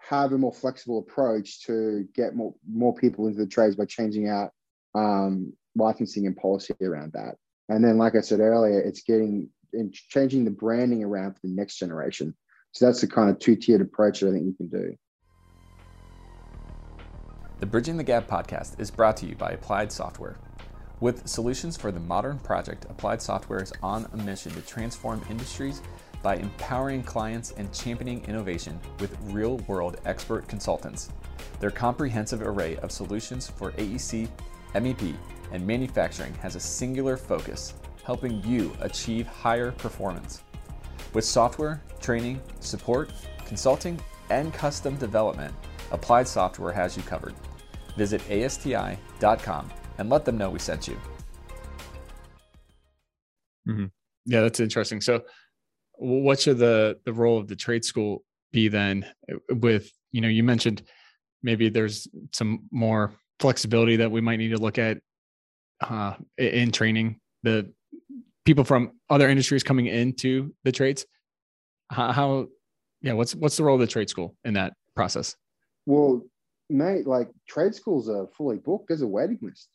have 0.09 0.31
a 0.33 0.37
more 0.37 0.53
flexible 0.53 0.99
approach 0.99 1.61
to 1.65 2.07
get 2.15 2.35
more 2.35 2.53
more 2.69 2.93
people 2.93 3.27
into 3.27 3.39
the 3.39 3.47
trades 3.47 3.75
by 3.75 3.85
changing 3.85 4.27
out 4.27 4.51
um, 4.95 5.53
licensing 5.75 6.25
and 6.25 6.35
policy 6.35 6.73
around 6.81 7.13
that. 7.13 7.35
And 7.69 7.83
then 7.83 7.97
like 7.97 8.15
i 8.15 8.21
said 8.21 8.39
earlier 8.39 8.79
it's 8.79 9.03
getting 9.03 9.49
and 9.73 9.93
changing 9.93 10.43
the 10.43 10.51
branding 10.51 11.03
around 11.03 11.33
for 11.33 11.39
the 11.43 11.53
next 11.53 11.77
generation. 11.77 12.35
So 12.73 12.85
that's 12.85 13.01
the 13.01 13.07
kind 13.07 13.29
of 13.29 13.39
two-tiered 13.39 13.81
approach 13.81 14.19
that 14.19 14.29
i 14.29 14.31
think 14.31 14.45
you 14.45 14.53
can 14.53 14.67
do. 14.67 14.95
The 17.59 17.65
Bridging 17.67 17.97
the 17.97 18.03
Gap 18.03 18.27
podcast 18.27 18.79
is 18.79 18.89
brought 18.89 19.17
to 19.17 19.27
you 19.27 19.35
by 19.35 19.51
Applied 19.51 19.91
Software. 19.91 20.35
With 20.99 21.27
solutions 21.27 21.77
for 21.77 21.91
the 21.91 21.99
modern 21.99 22.39
project, 22.39 22.85
Applied 22.89 23.21
Software 23.21 23.61
is 23.61 23.71
on 23.83 24.07
a 24.13 24.17
mission 24.17 24.51
to 24.53 24.61
transform 24.61 25.21
industries 25.29 25.81
by 26.21 26.35
empowering 26.35 27.03
clients 27.03 27.51
and 27.57 27.73
championing 27.73 28.23
innovation 28.25 28.79
with 28.99 29.17
real 29.23 29.57
world 29.67 29.97
expert 30.05 30.47
consultants. 30.47 31.09
Their 31.59 31.71
comprehensive 31.71 32.41
array 32.41 32.77
of 32.77 32.91
solutions 32.91 33.49
for 33.49 33.71
AEC, 33.73 34.29
MEP, 34.75 35.15
and 35.51 35.65
manufacturing 35.65 36.33
has 36.35 36.55
a 36.55 36.59
singular 36.59 37.17
focus, 37.17 37.73
helping 38.03 38.43
you 38.43 38.73
achieve 38.81 39.27
higher 39.27 39.71
performance. 39.71 40.43
With 41.13 41.25
software, 41.25 41.81
training, 41.99 42.41
support, 42.59 43.11
consulting, 43.45 43.99
and 44.29 44.53
custom 44.53 44.95
development, 44.95 45.53
Applied 45.91 46.27
Software 46.27 46.71
has 46.71 46.95
you 46.95 47.03
covered. 47.03 47.35
Visit 47.97 48.21
ASTI.com 48.29 49.69
and 49.97 50.09
let 50.09 50.23
them 50.23 50.37
know 50.37 50.49
we 50.49 50.59
sent 50.59 50.87
you. 50.87 50.97
Mm-hmm. 53.67 53.85
Yeah, 54.25 54.41
that's 54.41 54.59
interesting. 54.59 55.01
So, 55.01 55.21
what 56.01 56.39
should 56.39 56.57
the 56.57 56.99
the 57.05 57.13
role 57.13 57.37
of 57.37 57.47
the 57.47 57.55
trade 57.55 57.85
school 57.85 58.23
be 58.51 58.67
then? 58.67 59.05
With 59.49 59.91
you 60.11 60.21
know, 60.21 60.27
you 60.27 60.43
mentioned 60.43 60.81
maybe 61.43 61.69
there's 61.69 62.07
some 62.33 62.63
more 62.71 63.13
flexibility 63.39 63.97
that 63.97 64.11
we 64.11 64.21
might 64.21 64.37
need 64.37 64.49
to 64.49 64.57
look 64.57 64.77
at 64.77 64.97
uh, 65.81 66.15
in 66.37 66.71
training 66.71 67.19
the 67.43 67.71
people 68.45 68.63
from 68.63 68.93
other 69.09 69.29
industries 69.29 69.63
coming 69.63 69.85
into 69.85 70.53
the 70.63 70.71
trades. 70.71 71.05
How, 71.91 72.11
how, 72.11 72.47
yeah, 73.01 73.13
what's 73.13 73.35
what's 73.35 73.57
the 73.57 73.63
role 73.63 73.75
of 73.75 73.81
the 73.81 73.87
trade 73.87 74.09
school 74.09 74.35
in 74.43 74.55
that 74.55 74.73
process? 74.95 75.35
Well, 75.85 76.21
mate, 76.69 77.05
like 77.05 77.29
trade 77.47 77.75
schools 77.75 78.09
are 78.09 78.27
fully 78.37 78.57
booked. 78.57 78.87
There's 78.87 79.01
a 79.01 79.07
waiting 79.07 79.39
list. 79.41 79.69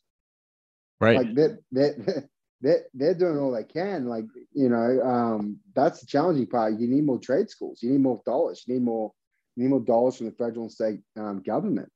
Right. 0.99 1.17
Like 1.17 1.35
that 1.35 1.59
that 1.71 2.29
they're, 2.61 2.85
they're 2.93 3.13
doing 3.13 3.37
all 3.37 3.51
they 3.51 3.63
can. 3.63 4.07
Like, 4.07 4.25
you 4.53 4.69
know, 4.69 5.01
um, 5.03 5.57
that's 5.75 6.01
the 6.01 6.07
challenging 6.07 6.47
part. 6.47 6.79
You 6.79 6.87
need 6.87 7.05
more 7.05 7.19
trade 7.19 7.49
schools. 7.49 7.81
You 7.81 7.91
need 7.91 8.01
more 8.01 8.21
dollars. 8.25 8.63
You 8.65 8.75
need 8.75 8.83
more, 8.83 9.11
you 9.55 9.63
need 9.63 9.69
more 9.69 9.81
dollars 9.81 10.17
from 10.17 10.27
the 10.27 10.31
federal 10.33 10.63
and 10.63 10.71
state 10.71 10.99
um, 11.17 11.41
government. 11.41 11.89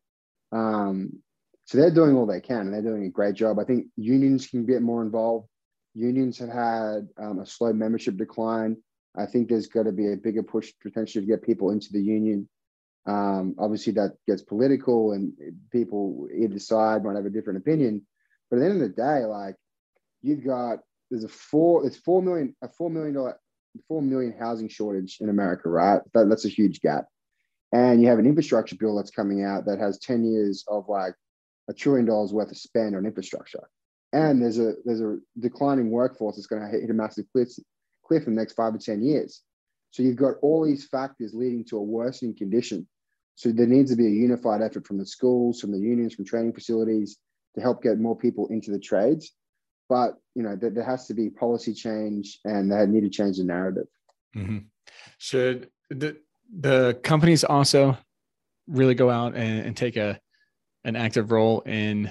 Um, 0.51 1.21
so 1.65 1.77
they're 1.77 1.91
doing 1.91 2.15
all 2.15 2.25
they 2.25 2.41
can 2.41 2.61
and 2.61 2.73
they're 2.73 2.81
doing 2.81 3.05
a 3.05 3.09
great 3.09 3.35
job. 3.35 3.59
I 3.59 3.63
think 3.63 3.87
unions 3.95 4.47
can 4.47 4.65
get 4.65 4.81
more 4.81 5.01
involved. 5.01 5.47
Unions 5.93 6.37
have 6.39 6.49
had 6.49 7.07
um, 7.17 7.39
a 7.39 7.45
slow 7.45 7.73
membership 7.73 8.17
decline. 8.17 8.77
I 9.15 9.25
think 9.25 9.49
there's 9.49 9.67
got 9.67 9.83
to 9.83 9.91
be 9.91 10.11
a 10.11 10.17
bigger 10.17 10.43
push 10.43 10.71
potentially 10.81 11.25
to 11.25 11.31
get 11.31 11.43
people 11.43 11.71
into 11.71 11.91
the 11.91 12.01
union. 12.01 12.47
Um, 13.05 13.55
obviously, 13.57 13.93
that 13.93 14.15
gets 14.27 14.41
political, 14.41 15.13
and 15.13 15.33
people 15.71 16.27
either 16.33 16.59
side 16.59 17.03
might 17.03 17.15
have 17.15 17.25
a 17.25 17.29
different 17.29 17.59
opinion. 17.59 18.05
But 18.49 18.57
at 18.57 18.59
the 18.59 18.65
end 18.69 18.81
of 18.81 18.89
the 18.89 18.95
day, 18.95 19.25
like 19.25 19.55
you've 20.21 20.45
got 20.45 20.79
there's 21.09 21.23
a 21.23 21.29
four 21.29 21.85
it's 21.85 21.97
four 21.97 22.21
million 22.21 22.55
a 22.61 22.69
four 22.69 22.89
million 22.89 23.13
dollar 23.13 23.37
four 23.87 24.01
million 24.01 24.33
housing 24.37 24.67
shortage 24.67 25.17
in 25.21 25.29
America, 25.29 25.69
right? 25.69 26.01
That, 26.13 26.29
that's 26.29 26.45
a 26.45 26.49
huge 26.49 26.81
gap. 26.81 27.05
And 27.71 28.01
you 28.01 28.09
have 28.09 28.19
an 28.19 28.25
infrastructure 28.25 28.75
bill 28.75 28.97
that's 28.97 29.11
coming 29.11 29.43
out 29.43 29.65
that 29.65 29.79
has 29.79 29.97
10 29.99 30.25
years 30.25 30.65
of 30.67 30.89
like 30.89 31.13
a 31.69 31.73
trillion 31.73 32.05
dollars 32.05 32.33
worth 32.33 32.51
of 32.51 32.57
spend 32.57 32.95
on 32.95 33.05
infrastructure. 33.05 33.63
And 34.11 34.41
there's 34.41 34.59
a 34.59 34.73
there's 34.83 35.01
a 35.01 35.19
declining 35.39 35.89
workforce 35.89 36.35
that's 36.35 36.47
going 36.47 36.61
to 36.61 36.67
hit 36.67 36.89
a 36.89 36.93
massive 36.93 37.25
cliff, 37.31 37.49
cliff 38.03 38.27
in 38.27 38.35
the 38.35 38.41
next 38.41 38.53
five 38.53 38.73
to 38.73 38.79
10 38.79 39.01
years. 39.01 39.41
So 39.91 40.03
you've 40.03 40.17
got 40.17 40.35
all 40.41 40.65
these 40.65 40.85
factors 40.85 41.33
leading 41.33 41.63
to 41.65 41.77
a 41.77 41.83
worsening 41.83 42.35
condition. 42.35 42.87
So 43.35 43.51
there 43.51 43.67
needs 43.67 43.91
to 43.91 43.97
be 43.97 44.07
a 44.07 44.09
unified 44.09 44.61
effort 44.61 44.85
from 44.85 44.97
the 44.97 45.05
schools, 45.05 45.61
from 45.61 45.71
the 45.71 45.79
unions, 45.79 46.13
from 46.13 46.25
training 46.25 46.53
facilities 46.53 47.17
to 47.55 47.61
help 47.61 47.81
get 47.81 47.99
more 47.99 48.17
people 48.17 48.47
into 48.47 48.71
the 48.71 48.79
trades. 48.79 49.31
But 49.91 50.13
you 50.36 50.43
know, 50.43 50.55
there, 50.55 50.69
there 50.69 50.86
has 50.86 51.05
to 51.07 51.13
be 51.13 51.29
policy 51.29 51.74
change, 51.74 52.39
and 52.45 52.71
they 52.71 52.86
need 52.86 53.01
to 53.01 53.10
change 53.10 53.39
the 53.39 53.43
narrative. 53.43 53.88
Mm-hmm. 54.33 54.60
Should 55.17 55.69
the 55.89 56.15
the 56.50 56.98
companies 57.03 57.43
also 57.43 57.98
really 58.67 58.95
go 58.95 59.10
out 59.10 59.36
and, 59.36 59.65
and 59.65 59.75
take 59.75 59.98
a 59.98 60.17
an 60.86 60.95
active 60.95 61.29
role 61.29 61.60
in 61.65 62.10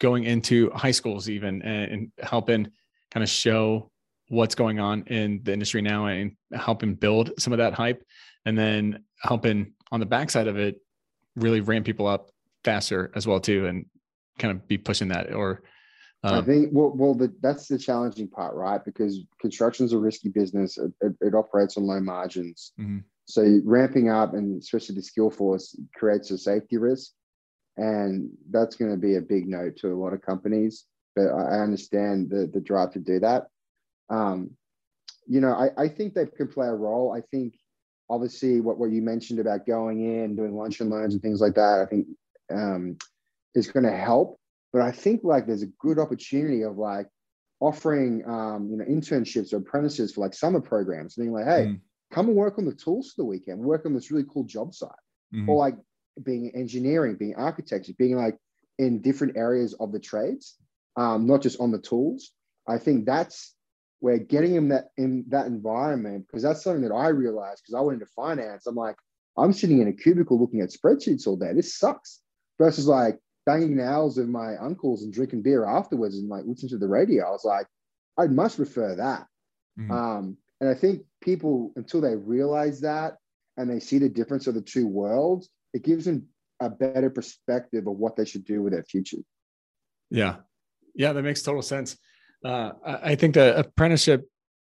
going 0.00 0.24
into 0.24 0.70
high 0.70 0.90
schools 0.90 1.30
even 1.30 1.62
and, 1.62 1.92
and 1.92 2.12
helping 2.20 2.66
kind 3.12 3.22
of 3.22 3.30
show 3.30 3.88
what's 4.28 4.56
going 4.56 4.80
on 4.80 5.04
in 5.06 5.40
the 5.44 5.52
industry 5.52 5.80
now 5.80 6.06
and 6.06 6.32
helping 6.52 6.96
build 6.96 7.30
some 7.38 7.52
of 7.52 7.60
that 7.60 7.74
hype 7.74 8.02
and 8.44 8.58
then 8.58 9.04
helping 9.22 9.72
on 9.92 10.00
the 10.00 10.06
backside 10.06 10.48
of 10.48 10.56
it 10.56 10.80
really 11.36 11.60
ramp 11.60 11.86
people 11.86 12.08
up 12.08 12.30
faster 12.64 13.12
as 13.14 13.24
well 13.24 13.38
too 13.38 13.66
and 13.66 13.86
kind 14.40 14.50
of 14.50 14.66
be 14.66 14.76
pushing 14.76 15.08
that 15.08 15.32
or 15.32 15.62
um, 16.22 16.34
I 16.34 16.42
think 16.42 16.70
well, 16.72 16.92
well 16.94 17.14
the, 17.14 17.32
that's 17.40 17.68
the 17.68 17.78
challenging 17.78 18.28
part, 18.28 18.54
right? 18.54 18.84
Because 18.84 19.20
construction 19.40 19.86
is 19.86 19.92
a 19.92 19.98
risky 19.98 20.28
business. 20.28 20.76
It, 20.78 20.92
it, 21.00 21.12
it 21.20 21.34
operates 21.34 21.76
on 21.76 21.86
low 21.86 22.00
margins. 22.00 22.72
Mm-hmm. 22.78 22.98
So 23.24 23.60
ramping 23.64 24.10
up 24.10 24.34
and 24.34 24.60
especially 24.60 24.96
the 24.96 25.02
skill 25.02 25.30
force 25.30 25.78
creates 25.94 26.30
a 26.30 26.38
safety 26.38 26.76
risk, 26.76 27.12
and 27.76 28.28
that's 28.50 28.76
going 28.76 28.90
to 28.90 28.96
be 28.96 29.16
a 29.16 29.20
big 29.20 29.46
note 29.48 29.76
to 29.78 29.92
a 29.92 29.94
lot 29.94 30.12
of 30.12 30.20
companies. 30.22 30.84
But 31.16 31.28
I 31.28 31.60
understand 31.60 32.30
the 32.30 32.50
the 32.52 32.60
drive 32.60 32.92
to 32.92 32.98
do 32.98 33.20
that. 33.20 33.46
Um, 34.10 34.50
you 35.26 35.40
know, 35.40 35.52
I, 35.52 35.84
I 35.84 35.88
think 35.88 36.14
they 36.14 36.26
can 36.26 36.48
play 36.48 36.66
a 36.66 36.74
role. 36.74 37.12
I 37.16 37.20
think 37.30 37.54
obviously 38.10 38.60
what, 38.60 38.78
what 38.78 38.90
you 38.90 39.00
mentioned 39.00 39.38
about 39.38 39.64
going 39.64 40.04
in, 40.04 40.34
doing 40.34 40.56
lunch 40.56 40.80
and 40.80 40.90
learns 40.90 41.14
and 41.14 41.22
things 41.22 41.40
like 41.40 41.54
that, 41.54 41.78
I 41.80 41.86
think 41.86 42.08
um, 42.52 42.98
is 43.54 43.70
going 43.70 43.84
to 43.84 43.96
help. 43.96 44.39
But 44.72 44.82
I 44.82 44.92
think 44.92 45.22
like 45.24 45.46
there's 45.46 45.62
a 45.62 45.72
good 45.78 45.98
opportunity 45.98 46.62
of 46.62 46.78
like 46.78 47.06
offering 47.60 48.22
um, 48.26 48.68
you 48.70 48.76
know 48.76 48.84
internships 48.84 49.52
or 49.52 49.58
apprentices 49.58 50.12
for 50.12 50.22
like 50.22 50.34
summer 50.34 50.60
programs, 50.60 51.14
being 51.14 51.32
like, 51.32 51.44
hey, 51.44 51.66
mm. 51.66 51.80
come 52.12 52.28
and 52.28 52.36
work 52.36 52.58
on 52.58 52.64
the 52.64 52.74
tools 52.74 53.10
for 53.10 53.22
the 53.22 53.26
weekend, 53.26 53.60
work 53.60 53.84
on 53.84 53.94
this 53.94 54.10
really 54.10 54.26
cool 54.32 54.44
job 54.44 54.74
site, 54.74 54.90
mm-hmm. 55.34 55.48
or 55.48 55.56
like 55.56 55.76
being 56.24 56.52
engineering, 56.54 57.16
being 57.16 57.34
architecture, 57.36 57.92
being 57.98 58.16
like 58.16 58.36
in 58.78 59.02
different 59.02 59.36
areas 59.36 59.74
of 59.74 59.92
the 59.92 59.98
trades, 59.98 60.56
um, 60.96 61.26
not 61.26 61.42
just 61.42 61.60
on 61.60 61.70
the 61.70 61.78
tools. 61.78 62.32
I 62.66 62.78
think 62.78 63.04
that's 63.04 63.54
where 64.00 64.18
getting 64.18 64.54
them 64.54 64.68
that 64.68 64.86
in 64.96 65.24
that 65.28 65.46
environment, 65.46 66.26
because 66.26 66.42
that's 66.42 66.62
something 66.62 66.82
that 66.82 66.94
I 66.94 67.08
realized 67.08 67.62
because 67.62 67.74
I 67.74 67.80
went 67.80 68.00
into 68.00 68.12
finance. 68.14 68.66
I'm 68.66 68.74
like, 68.74 68.96
I'm 69.36 69.52
sitting 69.52 69.80
in 69.80 69.88
a 69.88 69.92
cubicle 69.92 70.40
looking 70.40 70.60
at 70.60 70.70
spreadsheets 70.70 71.26
all 71.26 71.36
day. 71.36 71.52
This 71.54 71.76
sucks. 71.76 72.20
Versus 72.58 72.86
like 72.86 73.18
banging 73.50 73.76
nails 73.76 74.18
of 74.18 74.28
my 74.28 74.56
uncles 74.56 75.02
and 75.02 75.12
drinking 75.12 75.42
beer 75.42 75.64
afterwards 75.64 76.18
and 76.18 76.28
like 76.28 76.44
listening 76.46 76.70
to 76.70 76.78
the 76.78 76.88
radio. 76.88 77.26
I 77.26 77.30
was 77.30 77.44
like, 77.44 77.66
I'd 78.18 78.32
much 78.32 78.56
prefer 78.56 78.96
that. 78.96 79.26
Mm-hmm. 79.78 79.90
Um, 79.90 80.36
and 80.60 80.68
I 80.68 80.74
think 80.74 81.02
people, 81.20 81.72
until 81.76 82.00
they 82.00 82.16
realize 82.16 82.80
that 82.82 83.16
and 83.56 83.68
they 83.68 83.80
see 83.80 83.98
the 83.98 84.08
difference 84.08 84.46
of 84.46 84.54
the 84.54 84.60
two 84.62 84.86
worlds, 84.86 85.48
it 85.72 85.82
gives 85.82 86.04
them 86.04 86.26
a 86.60 86.68
better 86.68 87.10
perspective 87.10 87.86
of 87.86 87.96
what 87.96 88.16
they 88.16 88.24
should 88.24 88.44
do 88.44 88.62
with 88.62 88.72
their 88.72 88.84
future. 88.84 89.18
Yeah. 90.10 90.36
Yeah, 90.94 91.12
that 91.12 91.22
makes 91.22 91.42
total 91.42 91.62
sense 91.62 91.96
uh, 92.44 92.72
I 92.84 93.14
think 93.14 93.34
the 93.34 93.58
apprenticeship 93.58 94.26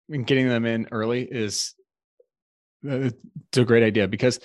and 0.09 0.27
getting 0.27 0.47
them 0.47 0.65
in 0.65 0.87
early 0.91 1.23
is 1.23 1.73
uh, 2.87 3.09
it's 3.09 3.57
a 3.57 3.65
great 3.65 3.83
idea 3.83 4.07
because 4.07 4.39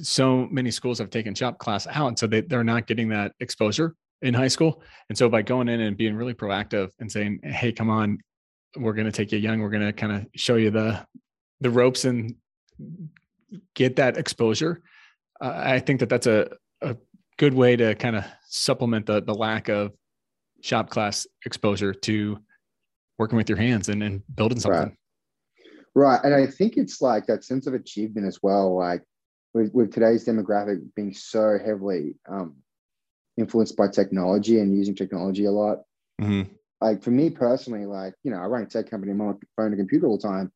so 0.00 0.46
many 0.50 0.70
schools 0.70 0.98
have 0.98 1.10
taken 1.10 1.34
shop 1.34 1.58
class 1.58 1.86
out, 1.86 2.08
and 2.08 2.18
so 2.18 2.26
they 2.26 2.40
they're 2.40 2.64
not 2.64 2.86
getting 2.86 3.08
that 3.10 3.32
exposure 3.40 3.94
in 4.22 4.34
high 4.34 4.48
school. 4.48 4.82
And 5.08 5.18
so 5.18 5.28
by 5.28 5.42
going 5.42 5.68
in 5.68 5.80
and 5.80 5.96
being 5.96 6.14
really 6.14 6.34
proactive 6.34 6.90
and 7.00 7.10
saying, 7.10 7.40
"Hey, 7.42 7.72
come 7.72 7.90
on, 7.90 8.18
we're 8.76 8.94
going 8.94 9.06
to 9.06 9.12
take 9.12 9.32
you 9.32 9.38
young. 9.38 9.60
We're 9.60 9.70
going 9.70 9.86
to 9.86 9.92
kind 9.92 10.12
of 10.12 10.26
show 10.34 10.56
you 10.56 10.70
the 10.70 11.06
the 11.60 11.70
ropes 11.70 12.04
and 12.04 12.36
get 13.74 13.96
that 13.96 14.16
exposure." 14.16 14.82
Uh, 15.40 15.52
I 15.56 15.78
think 15.80 16.00
that 16.00 16.08
that's 16.08 16.26
a, 16.26 16.48
a 16.80 16.96
good 17.36 17.54
way 17.54 17.76
to 17.76 17.94
kind 17.94 18.16
of 18.16 18.24
supplement 18.46 19.06
the 19.06 19.22
the 19.22 19.34
lack 19.34 19.68
of 19.68 19.92
shop 20.62 20.90
class 20.90 21.26
exposure 21.44 21.92
to 21.92 22.38
working 23.18 23.36
with 23.36 23.48
your 23.48 23.58
hands 23.58 23.88
and, 23.88 24.02
and 24.02 24.22
building 24.34 24.58
something. 24.58 24.96
Right. 25.94 26.20
right. 26.20 26.20
And 26.24 26.34
I 26.34 26.46
think 26.46 26.76
it's 26.76 27.02
like 27.02 27.26
that 27.26 27.44
sense 27.44 27.66
of 27.66 27.74
achievement 27.74 28.26
as 28.26 28.38
well. 28.42 28.74
Like 28.76 29.02
with, 29.54 29.72
with 29.72 29.92
today's 29.92 30.24
demographic 30.24 30.80
being 30.94 31.14
so 31.14 31.58
heavily 31.64 32.16
um, 32.28 32.56
influenced 33.36 33.76
by 33.76 33.88
technology 33.88 34.58
and 34.58 34.76
using 34.76 34.94
technology 34.94 35.44
a 35.44 35.50
lot. 35.50 35.78
Mm-hmm. 36.20 36.52
Like 36.80 37.02
for 37.02 37.10
me 37.10 37.30
personally, 37.30 37.86
like, 37.86 38.14
you 38.24 38.30
know, 38.30 38.38
I 38.38 38.46
run 38.46 38.62
a 38.62 38.66
tech 38.66 38.90
company, 38.90 39.12
I'm 39.12 39.20
on 39.20 39.28
my 39.28 39.34
phone 39.56 39.72
and 39.72 39.78
computer 39.78 40.06
all 40.06 40.18
the 40.18 40.26
time. 40.26 40.52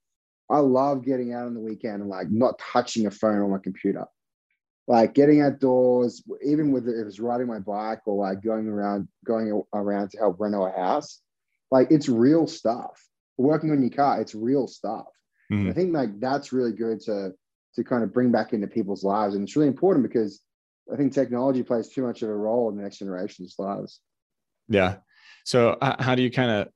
I 0.51 0.59
love 0.59 1.05
getting 1.05 1.33
out 1.33 1.47
on 1.47 1.55
the 1.55 1.61
weekend 1.61 2.03
and 2.03 2.11
like 2.11 2.31
not 2.31 2.59
touching 2.59 3.07
a 3.07 3.11
phone 3.11 3.39
or 3.39 3.49
my 3.49 3.59
computer. 3.59 4.07
Like 4.89 5.15
getting 5.15 5.43
outdoors, 5.43 6.23
even 6.45 6.71
with 6.71 6.89
if 6.89 7.07
it's 7.07 7.19
riding 7.19 7.49
my 7.49 7.59
bike 7.59 8.07
or 8.07 8.17
like 8.17 8.43
going 8.43 8.69
around, 8.69 9.09
going 9.25 9.63
around 9.75 10.11
to 10.13 10.19
help 10.19 10.37
reno 10.39 10.65
a 10.65 10.71
house, 10.71 11.21
like 11.73 11.89
it's 11.91 12.09
real 12.09 12.47
stuff. 12.47 13.03
Working 13.37 13.73
on 13.73 13.83
your 13.83 13.91
car, 13.91 14.21
it's 14.21 14.35
real 14.35 14.69
stuff. 14.69 15.07
Mm-hmm. 15.53 15.71
I 15.71 15.73
think 15.73 15.93
like 15.93 16.21
that's 16.21 16.53
really 16.53 16.73
good 16.73 17.01
to 17.03 17.33
to 17.77 17.85
kind 17.85 18.03
of 18.03 18.13
bring 18.13 18.31
back 18.31 18.53
into 18.53 18.67
people's 18.67 19.05
lives, 19.05 19.35
and 19.35 19.45
it's 19.45 19.57
really 19.57 19.69
important 19.69 20.07
because 20.07 20.41
I 20.93 20.97
think 20.97 21.13
technology 21.13 21.63
plays 21.63 21.89
too 21.89 22.03
much 22.03 22.23
of 22.23 22.29
a 22.29 22.35
role 22.35 22.69
in 22.71 22.77
the 22.77 22.83
next 22.83 22.99
generation's 22.99 23.55
lives. 23.59 24.01
Yeah. 24.69 24.97
So 25.45 25.71
uh, 25.81 26.03
how 26.03 26.15
do 26.15 26.23
you 26.23 26.31
kind 26.31 26.51
of 26.51 26.69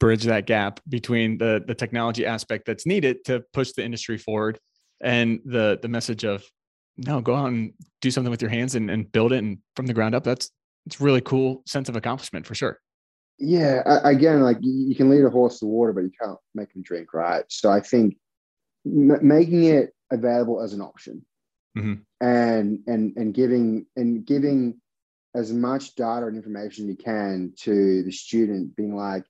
bridge 0.00 0.24
that 0.24 0.46
gap 0.46 0.80
between 0.88 1.38
the 1.38 1.62
the 1.66 1.74
technology 1.74 2.26
aspect 2.26 2.66
that's 2.66 2.86
needed 2.86 3.24
to 3.24 3.44
push 3.52 3.72
the 3.72 3.84
industry 3.84 4.18
forward 4.18 4.58
and 5.02 5.40
the 5.44 5.78
the 5.82 5.88
message 5.88 6.24
of 6.24 6.44
no 6.96 7.20
go 7.20 7.34
out 7.34 7.48
and 7.48 7.72
do 8.00 8.10
something 8.10 8.30
with 8.30 8.40
your 8.40 8.50
hands 8.50 8.74
and, 8.74 8.90
and 8.90 9.12
build 9.12 9.32
it 9.32 9.38
and 9.38 9.58
from 9.74 9.86
the 9.86 9.92
ground 9.92 10.14
up 10.14 10.24
that's 10.24 10.50
it's 10.86 11.00
really 11.00 11.20
cool 11.20 11.62
sense 11.66 11.88
of 11.88 11.96
accomplishment 11.96 12.46
for 12.46 12.54
sure 12.54 12.80
yeah 13.38 13.82
again 14.04 14.40
like 14.40 14.56
you 14.60 14.94
can 14.94 15.10
lead 15.10 15.24
a 15.24 15.30
horse 15.30 15.58
to 15.58 15.66
water 15.66 15.92
but 15.92 16.00
you 16.00 16.12
can't 16.20 16.38
make 16.54 16.74
him 16.74 16.82
drink 16.82 17.12
right 17.12 17.44
so 17.48 17.70
i 17.70 17.80
think 17.80 18.16
m- 18.86 19.26
making 19.26 19.64
it 19.64 19.92
available 20.10 20.62
as 20.62 20.72
an 20.72 20.80
option 20.80 21.24
mm-hmm. 21.76 21.94
and 22.20 22.80
and 22.86 23.16
and 23.16 23.34
giving 23.34 23.86
and 23.96 24.24
giving 24.24 24.80
as 25.34 25.52
much 25.52 25.94
data 25.94 26.26
and 26.26 26.36
information 26.36 26.88
you 26.88 26.96
can 26.96 27.52
to 27.56 28.02
the 28.02 28.12
student 28.12 28.74
being 28.76 28.96
like 28.96 29.24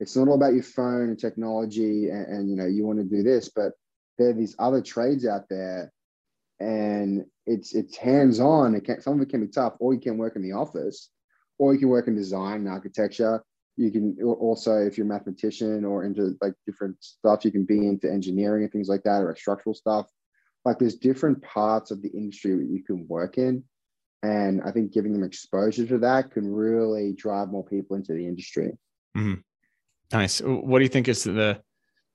it's 0.00 0.14
not 0.14 0.28
all 0.28 0.34
about 0.34 0.54
your 0.54 0.62
phone 0.62 1.08
and 1.08 1.18
technology 1.18 2.08
and, 2.08 2.26
and 2.26 2.50
you 2.50 2.56
know 2.56 2.66
you 2.66 2.86
want 2.86 2.98
to 2.98 3.04
do 3.04 3.22
this 3.22 3.48
but 3.48 3.72
there 4.18 4.30
are 4.30 4.34
these 4.34 4.54
other 4.58 4.80
trades 4.80 5.26
out 5.26 5.48
there 5.48 5.92
and 6.60 7.24
it's 7.46 7.74
it's 7.74 7.96
hands 7.96 8.40
on 8.40 8.74
it 8.74 8.84
can 8.84 9.00
some 9.00 9.14
of 9.14 9.20
it 9.20 9.30
can 9.30 9.40
be 9.40 9.50
tough 9.50 9.74
or 9.80 9.94
you 9.94 10.00
can 10.00 10.18
work 10.18 10.36
in 10.36 10.42
the 10.42 10.52
office 10.52 11.10
or 11.58 11.72
you 11.72 11.78
can 11.78 11.88
work 11.88 12.08
in 12.08 12.14
design 12.14 12.56
and 12.60 12.68
architecture 12.68 13.42
you 13.78 13.90
can 13.90 14.16
also 14.22 14.76
if 14.76 14.98
you're 14.98 15.06
a 15.06 15.08
mathematician 15.08 15.84
or 15.84 16.04
into 16.04 16.36
like 16.40 16.54
different 16.66 16.96
stuff 17.00 17.44
you 17.44 17.52
can 17.52 17.64
be 17.64 17.86
into 17.86 18.10
engineering 18.10 18.64
and 18.64 18.72
things 18.72 18.88
like 18.88 19.02
that 19.04 19.22
or 19.22 19.34
structural 19.36 19.74
stuff 19.74 20.06
like 20.64 20.78
there's 20.78 20.96
different 20.96 21.40
parts 21.42 21.90
of 21.90 22.02
the 22.02 22.08
industry 22.10 22.54
that 22.56 22.68
you 22.70 22.82
can 22.82 23.06
work 23.08 23.38
in 23.38 23.62
and 24.22 24.60
i 24.66 24.70
think 24.70 24.92
giving 24.92 25.12
them 25.12 25.22
exposure 25.22 25.86
to 25.86 25.98
that 25.98 26.30
can 26.30 26.46
really 26.46 27.12
drive 27.12 27.48
more 27.48 27.64
people 27.64 27.96
into 27.96 28.12
the 28.12 28.26
industry 28.26 28.76
mm-hmm. 29.16 29.34
Nice. 30.12 30.40
What 30.40 30.78
do 30.78 30.84
you 30.84 30.88
think 30.88 31.08
is 31.08 31.24
the 31.24 31.60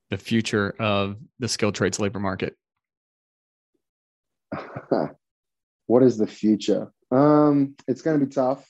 the 0.09 0.17
future 0.17 0.75
of 0.79 1.17
the 1.39 1.47
skilled 1.47 1.75
trades 1.75 1.99
labor 1.99 2.19
market? 2.19 2.55
what 5.87 6.03
is 6.03 6.17
the 6.17 6.27
future? 6.27 6.91
Um, 7.11 7.75
it's 7.87 8.01
going 8.01 8.19
to 8.19 8.25
be 8.25 8.31
tough. 8.31 8.67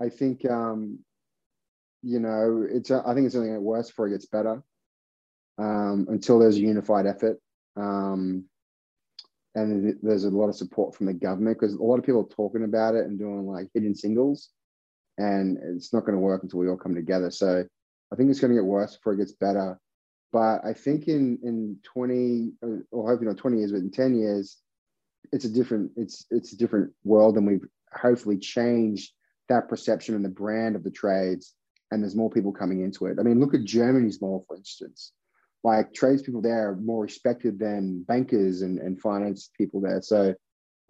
I 0.00 0.08
think, 0.08 0.48
um, 0.50 0.98
you 2.04 2.20
know, 2.20 2.66
it's. 2.70 2.90
I 2.90 3.14
think 3.14 3.26
it's 3.26 3.34
only 3.34 3.48
going 3.48 3.58
to 3.58 3.60
get 3.60 3.62
worse 3.62 3.88
before 3.88 4.08
it 4.08 4.12
gets 4.12 4.26
better. 4.26 4.62
Um, 5.56 6.06
until 6.10 6.38
there's 6.38 6.56
a 6.56 6.60
unified 6.60 7.06
effort, 7.06 7.38
um, 7.76 8.44
and 9.54 9.96
there's 10.02 10.24
a 10.24 10.30
lot 10.30 10.48
of 10.48 10.56
support 10.56 10.94
from 10.94 11.06
the 11.06 11.14
government 11.14 11.58
because 11.58 11.74
a 11.74 11.82
lot 11.82 11.98
of 11.98 12.04
people 12.04 12.22
are 12.22 12.36
talking 12.36 12.64
about 12.64 12.96
it 12.96 13.06
and 13.06 13.18
doing 13.18 13.46
like 13.46 13.68
hidden 13.72 13.94
singles, 13.94 14.50
and 15.16 15.58
it's 15.76 15.92
not 15.92 16.00
going 16.00 16.14
to 16.14 16.20
work 16.20 16.42
until 16.42 16.58
we 16.58 16.68
all 16.68 16.76
come 16.76 16.94
together. 16.94 17.30
So 17.30 17.64
I 18.12 18.16
think 18.16 18.30
it's 18.30 18.40
going 18.40 18.52
to 18.52 18.58
get 18.58 18.64
worse 18.64 18.96
before 18.96 19.14
it 19.14 19.18
gets 19.18 19.32
better. 19.32 19.78
But 20.32 20.64
I 20.64 20.72
think 20.72 21.06
in 21.06 21.38
in 21.42 21.78
20 21.84 22.52
or 22.90 23.08
hopefully 23.08 23.28
not 23.28 23.38
20 23.38 23.58
years, 23.58 23.72
but 23.72 23.78
in 23.78 23.90
10 23.90 24.18
years, 24.18 24.58
it's 25.32 25.44
a 25.44 25.48
different 25.48 25.92
it's 25.96 26.26
it's 26.30 26.52
a 26.52 26.56
different 26.56 26.92
world, 27.04 27.36
and 27.38 27.46
we've 27.46 27.64
hopefully 27.92 28.38
changed 28.38 29.12
that 29.48 29.68
perception 29.68 30.14
and 30.14 30.24
the 30.24 30.28
brand 30.28 30.74
of 30.76 30.82
the 30.82 30.90
trades. 30.90 31.54
And 31.94 32.02
there's 32.02 32.16
more 32.16 32.30
people 32.30 32.52
coming 32.52 32.82
into 32.82 33.06
it. 33.06 33.18
I 33.18 33.22
mean, 33.22 33.38
look 33.38 33.54
at 33.54 33.64
Germany's 33.64 34.20
mall, 34.20 34.44
for 34.48 34.56
instance. 34.56 35.12
Like 35.62 35.94
tradespeople 35.94 36.42
there 36.42 36.70
are 36.70 36.76
more 36.76 37.02
respected 37.02 37.58
than 37.58 38.02
bankers 38.02 38.62
and, 38.62 38.78
and 38.78 39.00
finance 39.00 39.50
people 39.56 39.80
there. 39.80 40.02
So 40.02 40.34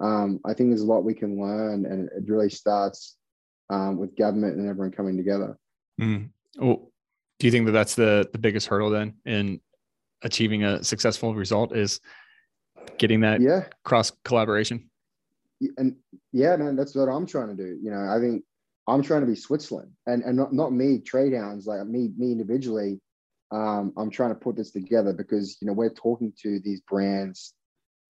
um, 0.00 0.40
I 0.44 0.54
think 0.54 0.70
there's 0.70 0.80
a 0.80 0.86
lot 0.86 1.04
we 1.04 1.14
can 1.14 1.40
learn, 1.40 1.86
and 1.86 2.08
it 2.08 2.28
really 2.28 2.50
starts 2.50 3.16
um, 3.70 3.98
with 3.98 4.16
government 4.16 4.56
and 4.56 4.68
everyone 4.68 4.90
coming 4.90 5.16
together. 5.16 5.56
Mm. 6.00 6.30
Oh, 6.60 6.90
do 7.38 7.46
you 7.46 7.52
think 7.52 7.66
that 7.66 7.72
that's 7.72 7.94
the 7.94 8.28
the 8.32 8.38
biggest 8.38 8.66
hurdle 8.66 8.90
then 8.90 9.14
in 9.24 9.60
achieving 10.22 10.64
a 10.64 10.82
successful 10.82 11.34
result 11.34 11.76
is 11.76 12.00
getting 12.98 13.20
that 13.20 13.40
yeah 13.40 13.64
cross 13.84 14.12
collaboration 14.24 14.88
and 15.76 15.96
yeah 16.32 16.56
man 16.56 16.76
that's 16.76 16.94
what 16.94 17.08
i'm 17.08 17.26
trying 17.26 17.54
to 17.54 17.54
do 17.54 17.78
you 17.82 17.90
know 17.90 18.08
i 18.10 18.18
think 18.20 18.42
i'm 18.87 19.03
trying 19.03 19.20
to 19.20 19.27
be 19.27 19.37
switzerland 19.37 19.90
and 20.07 20.23
and 20.23 20.37
not, 20.37 20.53
not 20.53 20.73
me 20.73 20.99
TradeHounds 20.99 21.66
like 21.66 21.87
me 21.87 22.11
me 22.16 22.33
individually 22.33 23.01
um, 23.51 23.92
i'm 23.97 24.11
trying 24.11 24.31
to 24.31 24.35
put 24.35 24.57
this 24.57 24.70
together 24.70 25.12
because 25.12 25.57
you 25.61 25.66
know 25.66 25.73
we're 25.73 25.90
talking 25.90 26.33
to 26.42 26.61
these 26.61 26.81
brands 26.81 27.55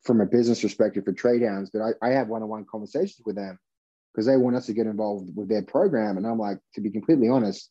from 0.02 0.20
a 0.20 0.26
business 0.26 0.60
perspective 0.60 1.04
for 1.04 1.12
TradeHounds 1.12 1.68
but 1.72 1.82
i, 1.82 2.08
I 2.08 2.12
have 2.12 2.28
one-on-one 2.28 2.66
conversations 2.70 3.22
with 3.24 3.36
them 3.36 3.58
because 4.12 4.26
they 4.26 4.36
want 4.36 4.56
us 4.56 4.66
to 4.66 4.72
get 4.72 4.86
involved 4.86 5.30
with 5.34 5.48
their 5.48 5.62
program 5.62 6.16
and 6.16 6.26
i'm 6.26 6.38
like 6.38 6.58
to 6.74 6.80
be 6.80 6.90
completely 6.90 7.28
honest 7.28 7.70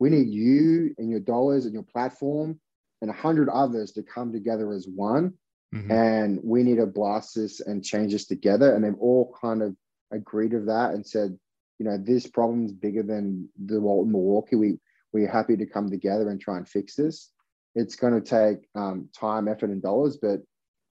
we 0.00 0.08
need 0.08 0.28
you 0.30 0.94
and 0.98 1.10
your 1.10 1.20
dollars 1.20 1.66
and 1.66 1.74
your 1.74 1.84
platform 1.84 2.58
and 3.02 3.10
a 3.10 3.14
hundred 3.14 3.48
others 3.48 3.92
to 3.92 4.02
come 4.02 4.32
together 4.32 4.72
as 4.72 4.86
one. 4.88 5.34
Mm-hmm. 5.74 5.90
And 5.90 6.40
we 6.42 6.62
need 6.64 6.76
to 6.76 6.86
blast 6.86 7.34
this 7.36 7.60
and 7.60 7.84
change 7.84 8.12
this 8.12 8.26
together. 8.26 8.74
And 8.74 8.82
they've 8.82 8.98
all 8.98 9.34
kind 9.40 9.62
of 9.62 9.76
agreed 10.10 10.52
with 10.52 10.66
that 10.66 10.94
and 10.94 11.06
said, 11.06 11.38
you 11.80 11.86
know, 11.86 11.96
this 11.96 12.26
problem 12.26 12.66
is 12.66 12.72
bigger 12.72 13.02
than 13.02 13.48
DeWalt 13.64 14.02
and 14.02 14.12
Milwaukee. 14.12 14.54
We 14.54 14.78
we're 15.12 15.30
happy 15.30 15.56
to 15.56 15.66
come 15.66 15.90
together 15.90 16.28
and 16.28 16.38
try 16.38 16.58
and 16.58 16.68
fix 16.68 16.94
this. 16.94 17.30
It's 17.74 17.96
going 17.96 18.12
to 18.12 18.20
take 18.20 18.68
um, 18.74 19.08
time, 19.18 19.48
effort, 19.48 19.70
and 19.70 19.82
dollars, 19.82 20.18
but 20.20 20.40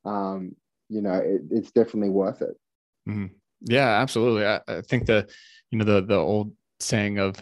um, 0.04 0.56
you 0.89 1.02
know, 1.02 1.13
it, 1.13 1.41
it's 1.52 1.71
definitely 1.71 2.10
worth 2.10 2.41
it. 2.41 2.58
Mm-hmm. 3.08 3.28
Yeah, 3.62 3.88
absolutely. 3.88 4.47
I, 4.47 4.62
I 4.67 4.82
think 4.82 5.06
the, 5.06 5.30
you 5.69 5.78
know, 5.78 5.86
the 5.86 6.02
the 6.02 6.15
old 6.15 6.54
saying 6.80 7.19
of 7.19 7.36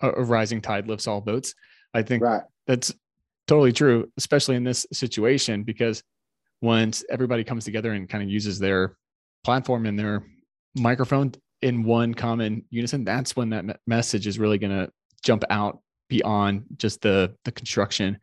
a, 0.00 0.10
rising 0.24 0.62
tide 0.62 0.88
lifts 0.88 1.06
all 1.06 1.20
boats. 1.20 1.54
I 1.92 2.02
think 2.02 2.22
right. 2.22 2.42
that's 2.66 2.94
totally 3.46 3.72
true, 3.72 4.10
especially 4.16 4.56
in 4.56 4.64
this 4.64 4.86
situation, 4.94 5.62
because 5.62 6.02
once 6.62 7.04
everybody 7.10 7.44
comes 7.44 7.66
together 7.66 7.92
and 7.92 8.08
kind 8.08 8.24
of 8.24 8.30
uses 8.30 8.58
their 8.58 8.96
platform 9.44 9.84
and 9.84 9.98
their 9.98 10.26
microphone 10.74 11.34
in 11.64 11.82
one 11.82 12.12
common 12.12 12.62
unison, 12.68 13.04
that's 13.04 13.34
when 13.34 13.48
that 13.48 13.80
message 13.86 14.26
is 14.26 14.38
really 14.38 14.58
going 14.58 14.70
to 14.70 14.92
jump 15.22 15.42
out 15.48 15.80
beyond 16.10 16.62
just 16.76 17.00
the 17.00 17.34
the 17.46 17.50
construction 17.50 18.18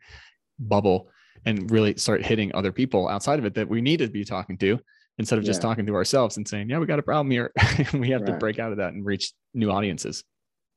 bubble 0.60 1.08
and 1.44 1.68
really 1.72 1.96
start 1.96 2.24
hitting 2.24 2.54
other 2.54 2.70
people 2.70 3.08
outside 3.08 3.40
of 3.40 3.44
it 3.44 3.54
that 3.54 3.68
we 3.68 3.80
need 3.80 3.96
to 3.96 4.06
be 4.06 4.24
talking 4.24 4.56
to 4.56 4.78
instead 5.18 5.40
of 5.40 5.44
just 5.44 5.58
yeah. 5.58 5.68
talking 5.68 5.84
to 5.84 5.94
ourselves 5.96 6.36
and 6.36 6.46
saying, 6.46 6.70
yeah, 6.70 6.78
we 6.78 6.86
got 6.86 7.00
a 7.00 7.02
problem 7.02 7.32
here. 7.32 7.50
we 7.94 8.10
have 8.10 8.20
right. 8.20 8.28
to 8.28 8.38
break 8.38 8.60
out 8.60 8.70
of 8.70 8.78
that 8.78 8.92
and 8.92 9.04
reach 9.04 9.32
new 9.54 9.72
audiences. 9.72 10.22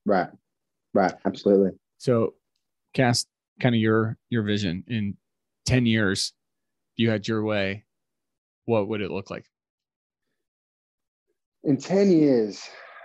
Right. 0.08 0.28
Right. 0.92 1.14
Absolutely. 1.24 1.72
So 2.00 2.34
cast 2.96 3.28
kind 3.60 3.76
of 3.76 3.80
your 3.80 4.18
your 4.32 4.42
vision 4.42 4.84
in 4.88 5.18
10 5.68 5.86
years, 5.86 6.34
if 6.94 7.04
you 7.04 7.12
had 7.12 7.28
your 7.28 7.44
way, 7.44 7.86
what 8.66 8.88
would 8.88 9.02
it 9.02 9.12
look 9.12 9.30
like? 9.30 9.46
In 11.66 11.78
10 11.78 12.12
years, 12.12 12.62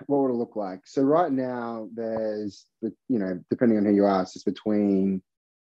what 0.07 0.23
would 0.23 0.31
it 0.31 0.39
look 0.39 0.57
like? 0.57 0.81
So 0.85 1.03
right 1.03 1.33
now 1.33 1.89
there's 1.95 2.67
you 2.83 3.19
know, 3.19 3.41
depending 3.51 3.79
on 3.79 3.85
who 3.85 3.95
you 3.95 4.07
ask, 4.07 4.37
it's 4.37 4.45
between 4.45 5.23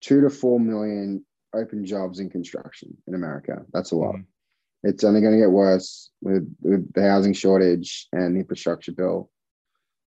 two 0.01 0.21
to 0.21 0.31
four 0.31 0.59
million 0.61 1.25
open 1.55 1.85
jobs 1.85 2.21
in 2.21 2.31
construction 2.31 2.97
in 3.07 3.15
America. 3.15 3.65
That's 3.73 3.93
a 3.93 3.97
lot. 3.97 4.15
Mm-hmm. 4.15 4.89
It's 4.89 5.05
only 5.05 5.21
going 5.21 5.33
to 5.33 5.41
get 5.41 5.51
worse 5.51 6.11
with, 6.21 6.49
with 6.61 6.93
the 6.93 7.03
housing 7.03 7.33
shortage 7.33 8.09
and 8.13 8.37
the 8.37 8.41
infrastructure 8.41 8.93
bill. 8.93 9.31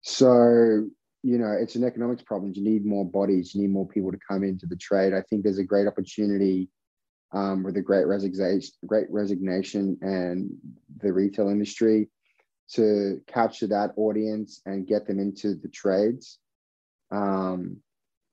So 0.02 0.88
you 1.22 1.38
know, 1.38 1.52
it's 1.52 1.74
an 1.74 1.84
economics 1.84 2.22
problem. 2.22 2.52
You 2.54 2.62
need 2.62 2.86
more 2.86 3.04
bodies. 3.04 3.54
You 3.54 3.62
need 3.62 3.72
more 3.72 3.88
people 3.88 4.12
to 4.12 4.18
come 4.28 4.44
into 4.44 4.66
the 4.66 4.76
trade. 4.76 5.12
I 5.12 5.22
think 5.22 5.42
there's 5.42 5.58
a 5.58 5.64
great 5.64 5.86
opportunity 5.86 6.68
um, 7.32 7.62
with 7.62 7.74
the 7.74 7.82
great 7.82 8.06
resignation, 8.06 8.70
great 8.86 9.06
resignation, 9.10 9.98
and 10.00 10.50
the 11.02 11.12
retail 11.12 11.48
industry. 11.48 12.08
To 12.74 13.20
capture 13.26 13.68
that 13.68 13.92
audience 13.96 14.60
and 14.66 14.86
get 14.86 15.06
them 15.06 15.18
into 15.18 15.54
the 15.54 15.68
trades. 15.68 16.38
Um, 17.10 17.78